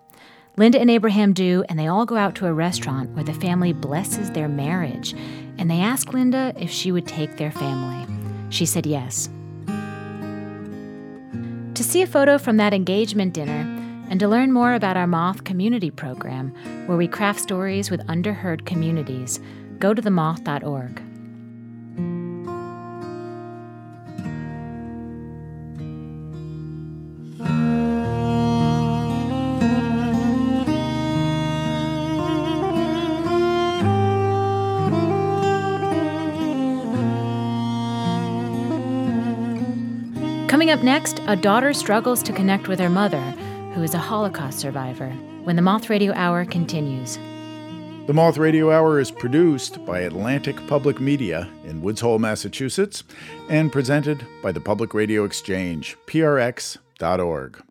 [0.58, 3.72] Linda and Abraham do, and they all go out to a restaurant where the family
[3.72, 5.14] blesses their marriage.
[5.58, 8.13] And they ask Linda if she would take their family.
[8.54, 9.30] She said yes.
[11.74, 13.66] To see a photo from that engagement dinner,
[14.12, 16.54] and to learn more about our Moth Community Program,
[16.86, 19.40] where we craft stories with underheard communities,
[19.80, 21.02] go to themoth.org.
[40.84, 43.22] next, a daughter struggles to connect with her mother,
[43.74, 45.10] who is a Holocaust survivor,
[45.44, 47.18] when the Moth Radio Hour continues.
[48.06, 53.06] The Moth Radio Hour is produced by Atlantic Public Media in Woods Hole, Massachusetts,
[53.50, 57.64] and presented by the Public Radio Exchange, prx.org.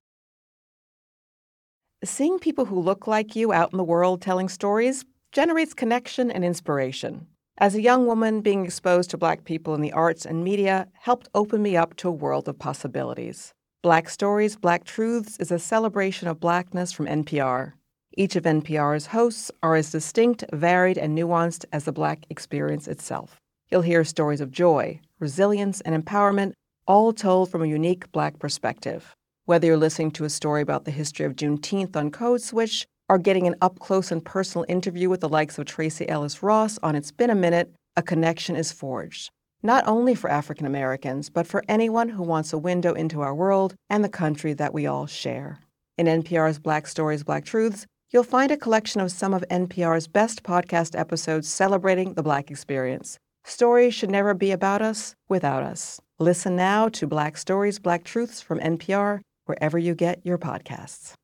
[2.03, 6.45] Seeing people who look like you out in the world telling stories generates connection and
[6.45, 7.27] inspiration.
[7.59, 11.29] As a young woman, being exposed to Black people in the arts and media helped
[11.35, 13.53] open me up to a world of possibilities.
[13.83, 17.75] Black Stories, Black Truths is a celebration of Blackness from NPR.
[18.17, 23.39] Each of NPR's hosts are as distinct, varied, and nuanced as the Black experience itself.
[23.71, 26.53] You'll hear stories of joy, resilience, and empowerment,
[26.87, 29.15] all told from a unique Black perspective.
[29.45, 33.19] Whether you're listening to a story about the history of Juneteenth on Code Switch or
[33.19, 36.95] getting an up close and personal interview with the likes of Tracee Ellis Ross on
[36.95, 39.31] It's Been a Minute, a connection is forged.
[39.63, 43.75] Not only for African Americans, but for anyone who wants a window into our world
[43.89, 45.61] and the country that we all share.
[45.99, 50.43] In NPR's Black Stories, Black Truths, you'll find a collection of some of NPR's best
[50.43, 53.19] podcast episodes celebrating the Black experience.
[53.45, 56.01] Stories should never be about us without us.
[56.19, 61.15] Listen now to Black Stories, Black Truths from NPR, wherever you get your podcasts.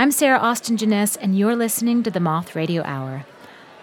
[0.00, 3.26] I'm Sarah Austin Jenness, and you're listening to the Moth Radio Hour.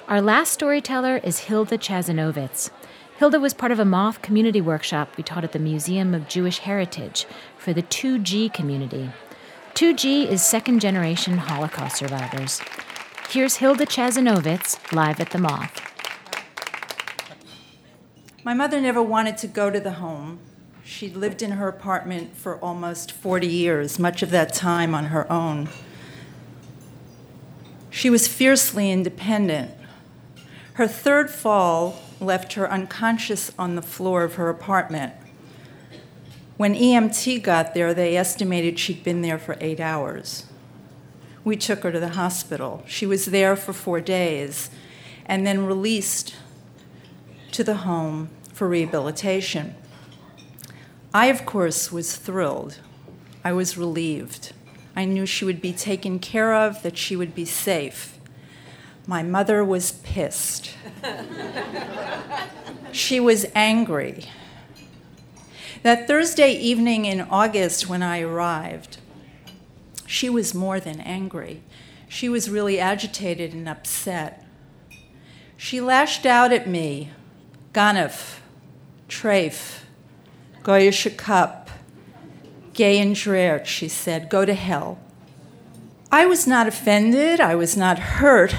[0.07, 2.71] Our last storyteller is Hilda Chazanovitz.
[3.17, 6.57] Hilda was part of a Moth community workshop we taught at the Museum of Jewish
[6.57, 9.11] Heritage for the 2G community.
[9.75, 12.61] 2G is second generation Holocaust survivors.
[13.29, 15.83] Here's Hilda Chazanovitz live at the Moth.
[18.43, 20.39] My mother never wanted to go to the home.
[20.83, 25.31] She'd lived in her apartment for almost 40 years, much of that time on her
[25.31, 25.69] own.
[27.89, 29.71] She was fiercely independent.
[30.73, 35.13] Her third fall left her unconscious on the floor of her apartment.
[36.57, 40.45] When EMT got there, they estimated she'd been there for eight hours.
[41.43, 42.83] We took her to the hospital.
[42.87, 44.69] She was there for four days
[45.25, 46.35] and then released
[47.51, 49.75] to the home for rehabilitation.
[51.13, 52.79] I, of course, was thrilled.
[53.43, 54.53] I was relieved.
[54.97, 58.17] I knew she would be taken care of, that she would be safe.
[59.05, 60.71] My mother was pissed.
[62.91, 64.25] she was angry.
[65.83, 68.97] That Thursday evening in August when I arrived,
[70.07, 71.61] she was more than angry.
[72.09, 74.43] She was really agitated and upset.
[75.57, 77.11] She lashed out at me,
[77.71, 78.39] Ganef,
[79.07, 79.81] Trafe,
[80.63, 81.66] Goya Shakap,
[82.77, 84.99] Gay and Dreher, she said, go to hell.
[86.11, 88.55] I was not offended, I was not hurt.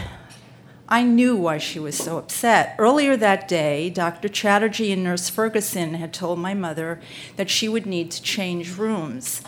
[0.88, 2.74] I knew why she was so upset.
[2.80, 4.28] Earlier that day, Dr.
[4.28, 7.00] Chatterjee and Nurse Ferguson had told my mother
[7.36, 9.40] that she would need to change rooms.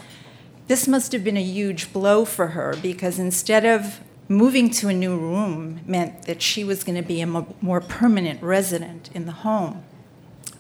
[0.69, 3.99] This must have been a huge blow for her because instead of
[4.29, 8.41] moving to a new room meant that she was going to be a more permanent
[8.41, 9.83] resident in the home.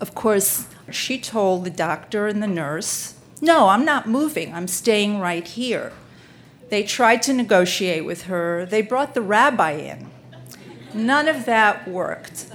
[0.00, 4.54] Of course, she told the doctor and the nurse no, I'm not moving.
[4.54, 5.92] I'm staying right here.
[6.68, 8.66] They tried to negotiate with her.
[8.66, 10.10] They brought the rabbi in.
[10.94, 12.46] None of that worked.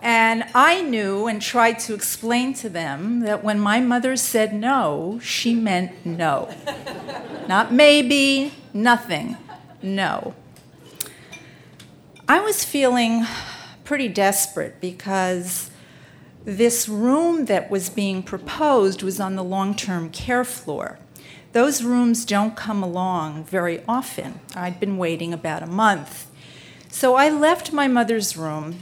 [0.00, 5.20] And I knew and tried to explain to them that when my mother said no,
[5.22, 6.52] she meant no.
[7.48, 9.36] Not maybe, nothing,
[9.80, 10.34] no.
[12.28, 13.26] I was feeling
[13.84, 15.71] pretty desperate because
[16.44, 20.98] this room that was being proposed was on the long term care floor.
[21.52, 24.40] Those rooms don't come along very often.
[24.54, 26.30] I'd been waiting about a month.
[26.88, 28.76] So I left my mother's room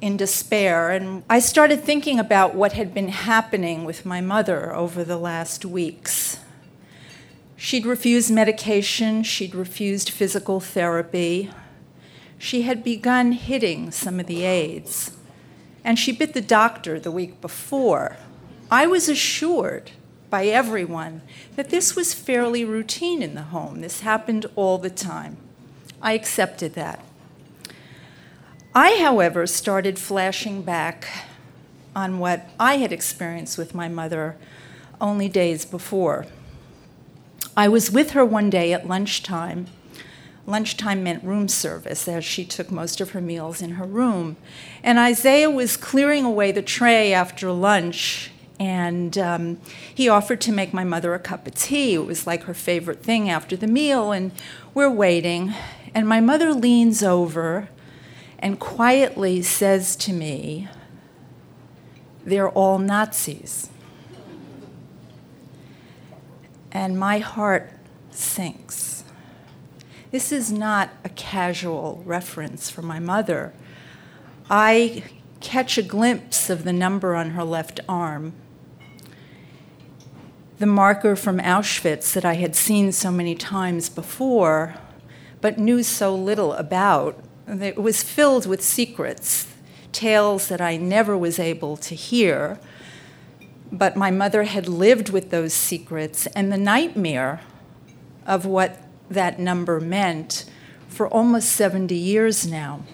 [0.00, 5.04] in despair and I started thinking about what had been happening with my mother over
[5.04, 6.38] the last weeks.
[7.56, 11.50] She'd refused medication, she'd refused physical therapy,
[12.38, 15.13] she had begun hitting some of the aides
[15.84, 18.16] and she bit the doctor the week before.
[18.70, 19.92] I was assured
[20.30, 21.22] by everyone
[21.54, 23.82] that this was fairly routine in the home.
[23.82, 25.36] This happened all the time.
[26.02, 27.04] I accepted that.
[28.74, 31.06] I, however, started flashing back
[31.94, 34.36] on what I had experienced with my mother
[35.00, 36.26] only days before.
[37.56, 39.66] I was with her one day at lunchtime
[40.46, 44.36] lunchtime meant room service, as she took most of her meals in her room.
[44.82, 49.58] And Isaiah was clearing away the tray after lunch, and um,
[49.94, 51.94] he offered to make my mother a cup of tea.
[51.94, 54.32] It was like her favorite thing after the meal, and
[54.74, 55.54] we're waiting.
[55.94, 57.68] And my mother leans over
[58.38, 60.68] and quietly says to me,
[62.24, 63.70] They're all Nazis.
[66.74, 67.70] and my heart
[68.10, 68.93] sinks.
[70.14, 73.52] This is not a casual reference for my mother.
[74.48, 75.02] I
[75.40, 78.32] catch a glimpse of the number on her left arm,
[80.60, 84.76] the marker from Auschwitz that I had seen so many times before,
[85.40, 87.18] but knew so little about.
[87.48, 89.48] It was filled with secrets,
[89.90, 92.60] tales that I never was able to hear.
[93.72, 97.40] But my mother had lived with those secrets and the nightmare
[98.24, 100.44] of what that number meant
[100.88, 102.84] for almost 70 years now.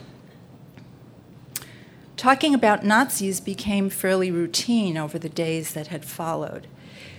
[2.17, 6.67] Talking about Nazis became fairly routine over the days that had followed.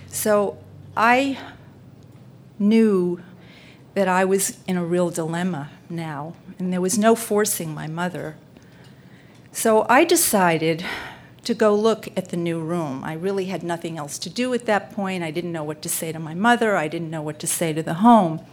[0.08, 0.58] So
[0.96, 1.40] I
[2.60, 3.22] knew
[3.94, 8.36] that I was in a real dilemma now, and there was no forcing my mother.
[9.52, 10.86] So I decided
[11.44, 13.04] to go look at the new room.
[13.04, 15.24] I really had nothing else to do at that point.
[15.24, 17.74] I didn't know what to say to my mother, I didn't know what to say
[17.74, 18.46] to the home.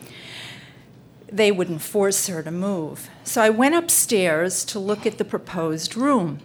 [1.30, 3.10] They wouldn't force her to move.
[3.24, 6.40] So I went upstairs to look at the proposed room.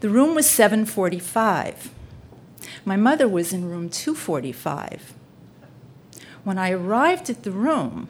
[0.00, 1.90] The room was 745.
[2.84, 5.14] My mother was in room 245.
[6.44, 8.08] When I arrived at the room,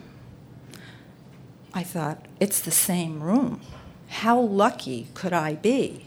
[1.73, 3.61] I thought, it's the same room.
[4.07, 6.05] How lucky could I be?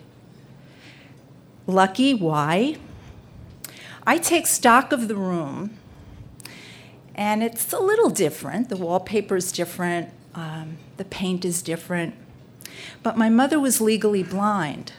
[1.66, 2.76] Lucky, why?
[4.06, 5.76] I take stock of the room,
[7.16, 8.68] and it's a little different.
[8.68, 12.14] The wallpaper is different, um, the paint is different.
[13.02, 14.92] But my mother was legally blind,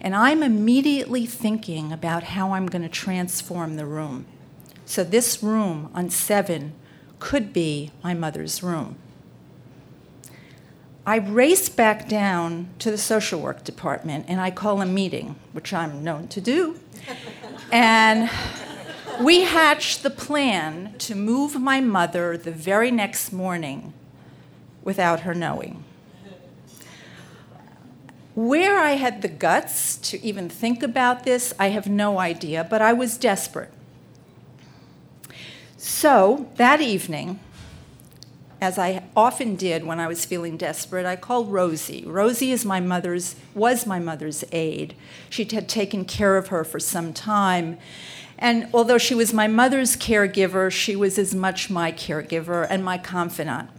[0.00, 4.26] and I'm immediately thinking about how I'm going to transform the room.
[4.84, 6.74] So, this room on seven
[7.18, 8.96] could be my mother's room.
[11.06, 15.72] I race back down to the social work department and I call a meeting, which
[15.72, 16.80] I'm known to do.
[17.72, 18.28] and
[19.20, 23.92] we hatched the plan to move my mother the very next morning
[24.82, 25.84] without her knowing.
[28.34, 32.82] Where I had the guts to even think about this, I have no idea, but
[32.82, 33.72] I was desperate.
[35.78, 37.40] So that evening,
[38.60, 42.04] as I often did when I was feeling desperate, I called Rosie.
[42.06, 44.94] Rosie is my mother's was my mother's aide.
[45.30, 47.78] She had taken care of her for some time.
[48.38, 52.98] And although she was my mother's caregiver, she was as much my caregiver and my
[52.98, 53.70] confidant.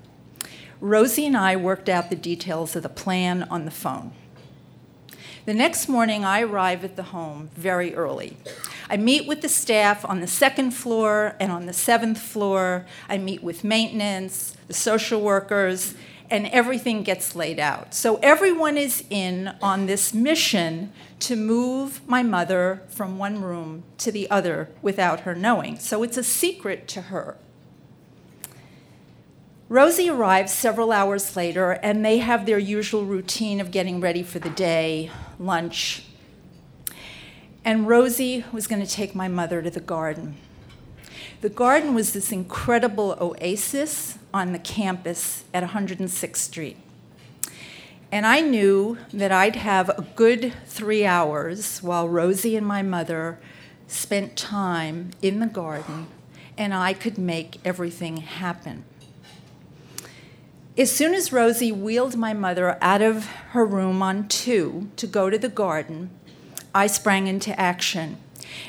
[0.80, 4.14] Rosie and I worked out the details of the plan on the phone.
[5.46, 8.36] The next morning, I arrive at the home very early.
[8.90, 12.86] I meet with the staff on the second floor and on the seventh floor.
[13.08, 15.96] I meet with maintenance, the social workers,
[16.30, 17.94] and everything gets laid out.
[17.94, 24.12] So everyone is in on this mission to move my mother from one room to
[24.12, 25.80] the other without her knowing.
[25.80, 27.38] So it's a secret to her.
[29.70, 34.40] Rosie arrives several hours later, and they have their usual routine of getting ready for
[34.40, 36.04] the day lunch,
[37.66, 40.38] and Rosie was going to take my mother to the garden.
[41.40, 46.78] The garden was this incredible oasis on the campus at 106th Street.
[48.12, 53.38] And I knew that I'd have a good three hours while Rosie and my mother
[53.88, 56.08] spent time in the garden,
[56.58, 58.84] and I could make everything happen.
[60.76, 65.30] As soon as Rosie wheeled my mother out of her room on two to go
[65.30, 66.10] to the garden,
[66.74, 68.18] I sprang into action.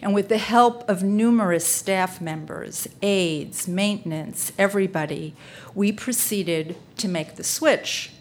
[0.02, 5.34] And with the help of numerous staff members, aides, maintenance, everybody,
[5.74, 8.12] we proceeded to make the switch.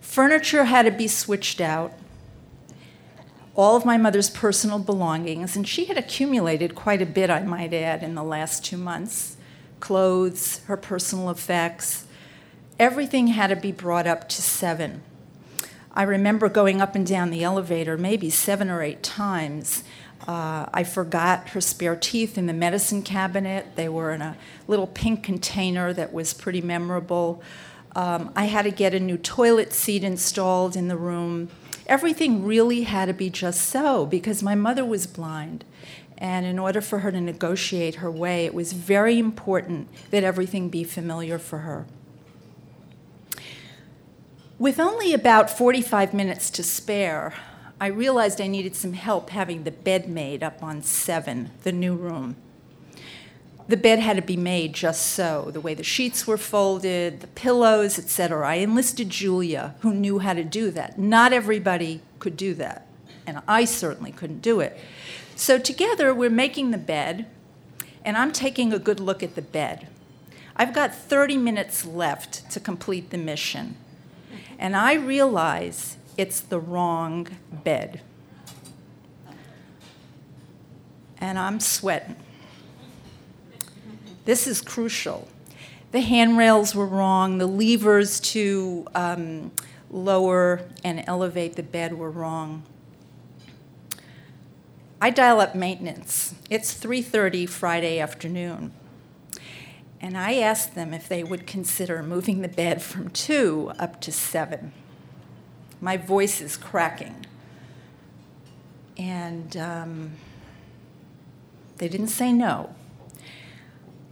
[0.00, 1.92] Furniture had to be switched out,
[3.54, 7.74] all of my mother's personal belongings, and she had accumulated quite a bit, I might
[7.74, 9.36] add, in the last two months
[9.82, 12.06] clothes, her personal effects.
[12.78, 15.02] Everything had to be brought up to seven.
[15.94, 19.84] I remember going up and down the elevator maybe seven or eight times.
[20.26, 23.76] Uh, I forgot her spare teeth in the medicine cabinet.
[23.76, 24.36] They were in a
[24.66, 27.42] little pink container that was pretty memorable.
[27.94, 31.50] Um, I had to get a new toilet seat installed in the room.
[31.86, 35.64] Everything really had to be just so because my mother was blind.
[36.16, 40.68] And in order for her to negotiate her way, it was very important that everything
[40.68, 41.86] be familiar for her.
[44.62, 47.34] With only about 45 minutes to spare,
[47.80, 51.96] I realized I needed some help having the bed made up on 7, the new
[51.96, 52.36] room.
[53.66, 57.26] The bed had to be made just so, the way the sheets were folded, the
[57.26, 58.48] pillows, etc.
[58.48, 60.96] I enlisted Julia, who knew how to do that.
[60.96, 62.86] Not everybody could do that,
[63.26, 64.78] and I certainly couldn't do it.
[65.34, 67.26] So together we're making the bed,
[68.04, 69.88] and I'm taking a good look at the bed.
[70.54, 73.74] I've got 30 minutes left to complete the mission,
[74.62, 78.00] and I realize it's the wrong bed.
[81.18, 82.14] And I'm sweating.
[84.24, 85.26] This is crucial.
[85.90, 89.50] The handrails were wrong, the levers to um,
[89.90, 92.62] lower and elevate the bed were wrong.
[95.00, 96.36] I dial up maintenance.
[96.48, 98.70] It's 3:30 Friday afternoon.
[100.02, 104.10] And I asked them if they would consider moving the bed from 2 up to
[104.10, 104.72] 7.
[105.80, 107.24] My voice is cracking.
[108.98, 110.10] And um,
[111.78, 112.74] they didn't say no.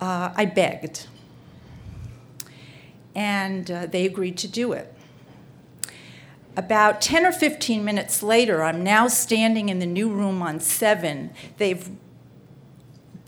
[0.00, 1.08] Uh, I begged.
[3.16, 4.94] And uh, they agreed to do it.
[6.56, 11.30] About 10 or 15 minutes later, I'm now standing in the new room on 7.
[11.58, 11.90] They've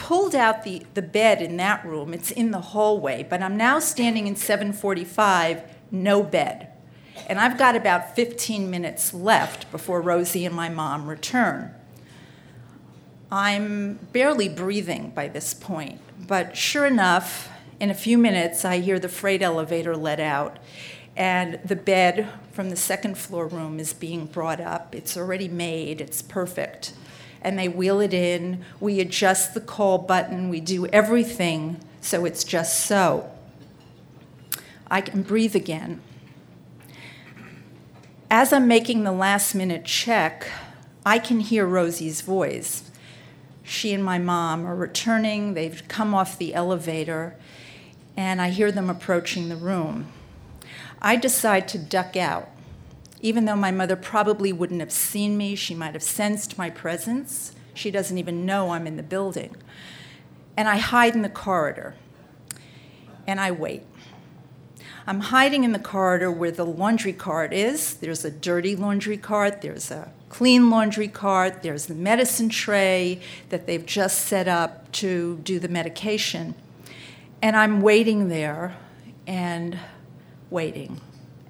[0.03, 2.13] pulled out the, the bed in that room.
[2.13, 6.73] It's in the hallway, but I'm now standing in 745, no bed.
[7.29, 11.73] And I've got about 15 minutes left before Rosie and my mom return.
[13.31, 17.49] I'm barely breathing by this point, but sure enough,
[17.79, 20.59] in a few minutes, I hear the freight elevator let out,
[21.17, 24.97] and the bed from the second floor room is being brought up.
[24.97, 26.93] It's already made, it's perfect.
[27.43, 32.45] And they wheel it in, we adjust the call button, we do everything so it's
[32.45, 33.31] just so.
[34.91, 36.01] I can breathe again.
[38.31, 40.49] As I'm making the last minute check,
[41.05, 42.91] I can hear Rosie's voice.
[43.63, 47.37] She and my mom are returning, they've come off the elevator,
[48.17, 50.13] and I hear them approaching the room.
[51.01, 52.49] I decide to duck out.
[53.23, 57.55] Even though my mother probably wouldn't have seen me, she might have sensed my presence.
[57.73, 59.57] She doesn't even know I'm in the building.
[60.57, 61.95] And I hide in the corridor
[63.27, 63.85] and I wait.
[65.07, 67.95] I'm hiding in the corridor where the laundry cart is.
[67.95, 73.67] There's a dirty laundry cart, there's a clean laundry cart, there's the medicine tray that
[73.67, 76.55] they've just set up to do the medication.
[77.41, 78.77] And I'm waiting there
[79.27, 79.79] and
[80.51, 81.01] waiting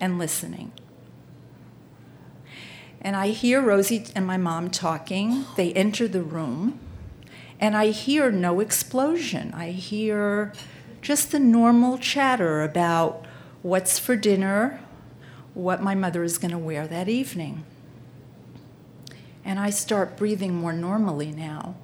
[0.00, 0.72] and listening.
[3.04, 5.44] And I hear Rosie and my mom talking.
[5.56, 6.78] They enter the room,
[7.58, 9.52] and I hear no explosion.
[9.54, 10.52] I hear
[11.02, 13.26] just the normal chatter about
[13.62, 14.80] what's for dinner,
[15.52, 17.64] what my mother is going to wear that evening.
[19.44, 21.74] And I start breathing more normally now.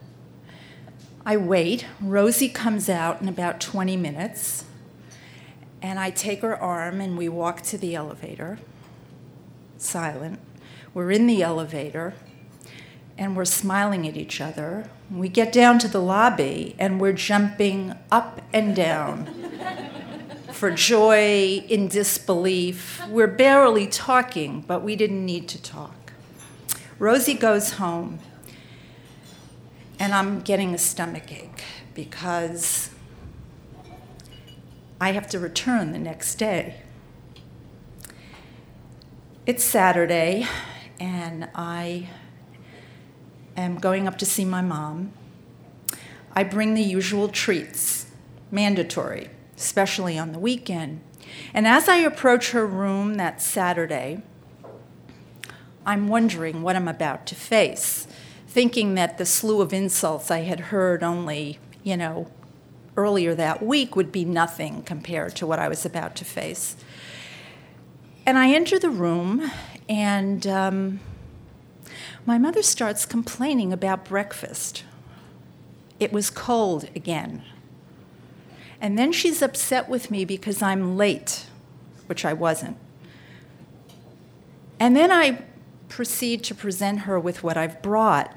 [1.26, 1.84] I wait.
[2.00, 4.66] Rosie comes out in about 20 minutes.
[5.82, 8.58] And I take her arm and we walk to the elevator,
[9.78, 10.38] silent.
[10.94, 12.14] We're in the elevator
[13.16, 14.88] and we're smiling at each other.
[15.10, 19.34] We get down to the lobby and we're jumping up and down
[20.52, 23.00] for joy, in disbelief.
[23.08, 26.12] We're barely talking, but we didn't need to talk.
[26.98, 28.18] Rosie goes home
[30.00, 31.62] and I'm getting a stomachache
[31.94, 32.90] because
[35.00, 36.82] I have to return the next day.
[39.46, 40.46] It's Saturday,
[41.00, 42.08] and I
[43.56, 45.12] am going up to see my mom.
[46.32, 48.06] I bring the usual treats,
[48.50, 51.00] mandatory, especially on the weekend.
[51.52, 54.22] And as I approach her room that Saturday,
[55.84, 58.06] I'm wondering what I'm about to face,
[58.46, 62.30] thinking that the slew of insults I had heard only, you know,
[62.96, 66.76] earlier that week would be nothing compared to what I was about to face.
[68.26, 69.50] And I enter the room,
[69.88, 71.00] and um,
[72.26, 74.84] my mother starts complaining about breakfast.
[75.98, 77.42] It was cold again.
[78.80, 81.46] And then she's upset with me because I'm late,
[82.06, 82.76] which I wasn't.
[84.78, 85.42] And then I
[85.88, 88.34] proceed to present her with what I've brought.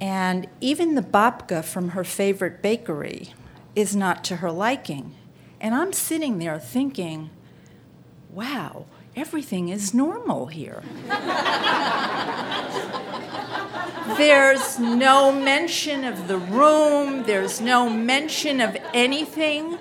[0.00, 3.34] And even the babka from her favorite bakery
[3.74, 5.14] is not to her liking.
[5.60, 7.30] And I'm sitting there thinking,
[8.30, 8.86] wow,
[9.20, 10.82] everything is normal here.
[14.16, 19.76] there's no mention of the room, there's no mention of anything.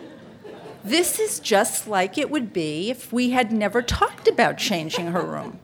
[0.83, 5.25] This is just like it would be if we had never talked about changing her
[5.25, 5.57] room.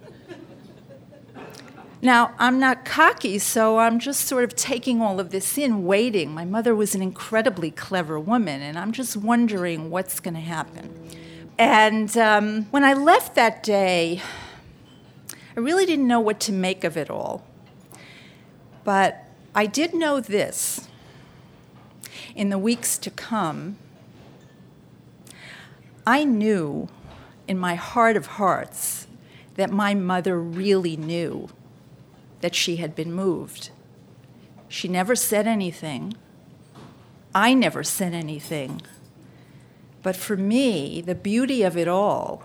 [2.02, 6.32] Now, I'm not cocky, so I'm just sort of taking all of this in, waiting.
[6.32, 10.94] My mother was an incredibly clever woman, and I'm just wondering what's going to happen.
[11.58, 14.22] And um, when I left that day,
[15.56, 17.46] I really didn't know what to make of it all.
[18.84, 19.24] But
[19.56, 20.88] I did know this.
[22.36, 23.78] in the weeks to come,
[26.06, 26.90] I knew
[27.48, 29.08] in my heart of hearts
[29.56, 31.48] that my mother really knew
[32.42, 33.70] that she had been moved.
[34.68, 36.14] She never said anything.
[37.34, 38.82] I never said anything.
[40.06, 42.44] But for me, the beauty of it all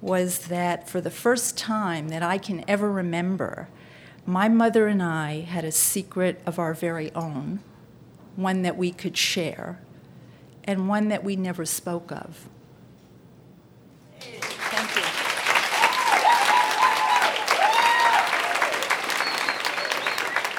[0.00, 3.68] was that for the first time that I can ever remember,
[4.24, 7.58] my mother and I had a secret of our very own,
[8.36, 9.80] one that we could share,
[10.62, 12.48] and one that we never spoke of.
[14.20, 15.02] Thank you.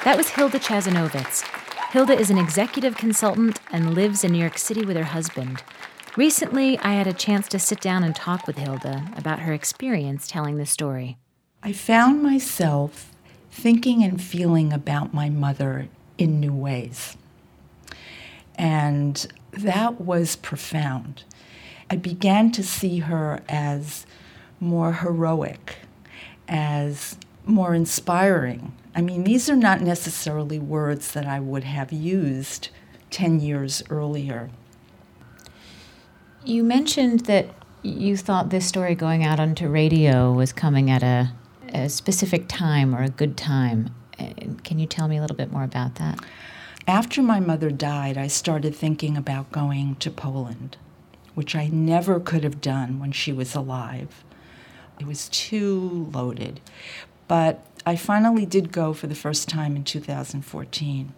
[0.04, 1.57] That was Hilda Chazanovitz.
[1.90, 5.62] Hilda is an executive consultant and lives in New York City with her husband.
[6.18, 10.28] Recently, I had a chance to sit down and talk with Hilda about her experience
[10.28, 11.16] telling the story.
[11.62, 13.10] I found myself
[13.50, 17.16] thinking and feeling about my mother in new ways.
[18.56, 21.24] And that was profound.
[21.88, 24.04] I began to see her as
[24.60, 25.78] more heroic,
[26.48, 27.16] as
[27.46, 28.74] more inspiring.
[28.94, 32.70] I mean, these are not necessarily words that I would have used
[33.10, 34.50] 10 years earlier.
[36.44, 37.46] You mentioned that
[37.82, 41.32] you thought this story going out onto radio was coming at a,
[41.72, 43.94] a specific time or a good time.
[44.18, 44.32] Uh,
[44.64, 46.18] can you tell me a little bit more about that?
[46.86, 50.78] After my mother died, I started thinking about going to Poland,
[51.34, 54.24] which I never could have done when she was alive.
[54.98, 56.60] It was too loaded.
[57.28, 61.12] But I finally did go for the first time in 2014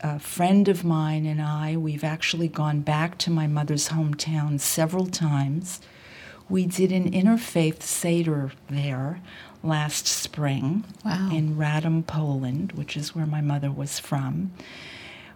[0.00, 5.06] a friend of mine and I, we've actually gone back to my mother's hometown several
[5.06, 5.80] times.
[6.48, 9.20] We did an interfaith Seder there
[9.62, 11.30] last spring wow.
[11.32, 14.52] in Radom, Poland, which is where my mother was from.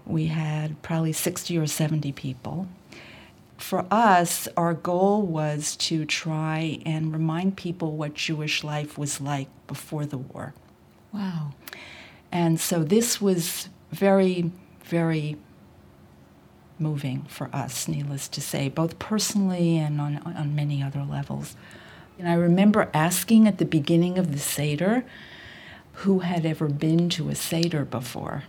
[0.07, 2.68] We had probably 60 or 70 people.
[3.61, 9.48] For us, our goal was to try and remind people what Jewish life was like
[9.66, 10.54] before the war.
[11.12, 11.52] Wow.
[12.32, 14.50] And so this was very,
[14.84, 15.36] very
[16.78, 21.54] moving for us, needless to say, both personally and on, on many other levels.
[22.18, 25.04] And I remember asking at the beginning of the Seder
[25.92, 28.44] who had ever been to a Seder before.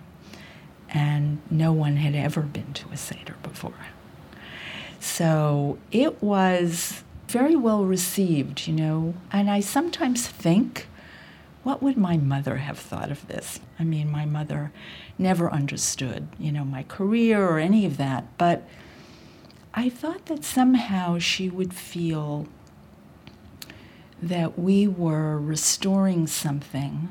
[0.90, 3.74] And no one had ever been to a Seder before.
[5.02, 9.16] So it was very well received, you know.
[9.32, 10.88] And I sometimes think,
[11.64, 13.60] what would my mother have thought of this?
[13.80, 14.72] I mean, my mother
[15.18, 18.68] never understood, you know, my career or any of that, but
[19.74, 22.48] I thought that somehow she would feel
[24.22, 27.10] that we were restoring something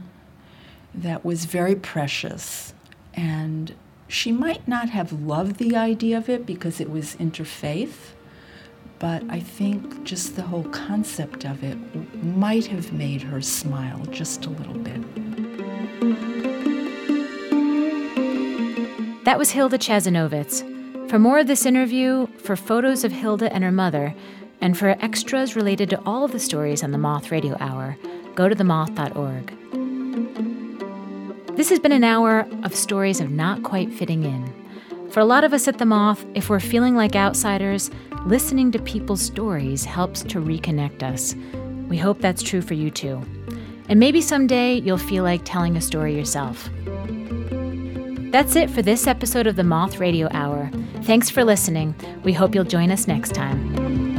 [0.94, 2.72] that was very precious.
[3.14, 3.74] And
[4.10, 8.12] she might not have loved the idea of it because it was interfaith,
[8.98, 11.78] but I think just the whole concept of it
[12.24, 15.00] might have made her smile just a little bit.
[19.24, 21.08] That was Hilda Chazanovitz.
[21.08, 24.14] For more of this interview, for photos of Hilda and her mother,
[24.60, 27.96] and for extras related to all of the stories on the Moth Radio Hour,
[28.34, 29.89] go to themoth.org.
[31.60, 35.10] This has been an hour of stories of not quite fitting in.
[35.10, 37.90] For a lot of us at The Moth, if we're feeling like outsiders,
[38.24, 41.34] listening to people's stories helps to reconnect us.
[41.86, 43.20] We hope that's true for you too.
[43.90, 46.70] And maybe someday you'll feel like telling a story yourself.
[48.32, 50.70] That's it for this episode of the Moth Radio Hour.
[51.02, 51.94] Thanks for listening.
[52.24, 54.09] We hope you'll join us next time.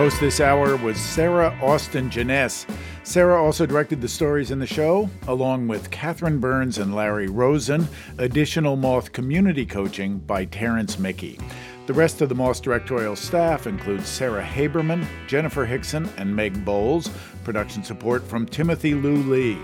[0.00, 2.64] Host this hour was Sarah Austin Jenness.
[3.02, 7.86] Sarah also directed the stories in the show, along with Catherine Burns and Larry Rosen.
[8.16, 11.38] Additional Moth community coaching by Terrence Mickey.
[11.86, 17.10] The rest of the Moth directorial staff includes Sarah Haberman, Jennifer Hickson, and Meg Bowles.
[17.44, 19.58] Production support from Timothy Lou Lee.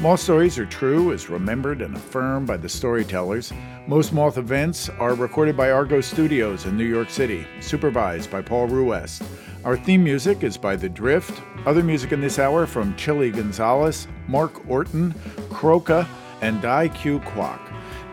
[0.00, 3.52] Moth stories are true, as remembered and affirmed by the storytellers.
[3.86, 8.68] Most Moth events are recorded by Argot Studios in New York City, supervised by Paul
[8.68, 9.22] Ruest.
[9.66, 11.42] Our theme music is by The Drift.
[11.66, 15.12] Other music in this hour from Chilly Gonzales, Mark Orton,
[15.50, 16.06] Croca,
[16.40, 17.58] and Dai Q Kwok.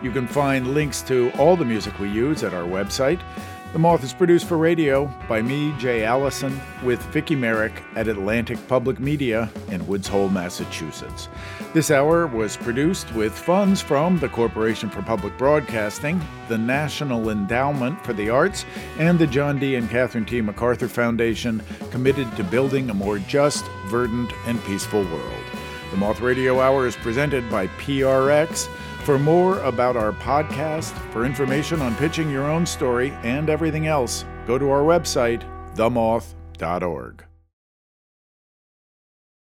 [0.02, 3.22] You can find links to all the music we use at our website,
[3.74, 8.56] The Moth is produced for radio by me, Jay Allison, with Viki Merrick at Atlantic
[8.68, 11.28] Public Media in Woods Hole, Massachusetts.
[11.72, 18.00] This hour was produced with funds from the Corporation for Public Broadcasting, the National Endowment
[18.04, 18.64] for the Arts,
[19.00, 19.74] and the John D.
[19.74, 20.40] and Catherine T.
[20.40, 21.60] MacArthur Foundation,
[21.90, 25.44] committed to building a more just, verdant, and peaceful world.
[25.90, 28.68] The Moth Radio Hour is presented by PRX.
[29.04, 34.24] For more about our podcast, for information on pitching your own story and everything else,
[34.46, 35.42] go to our website,
[35.74, 37.23] themoth.org.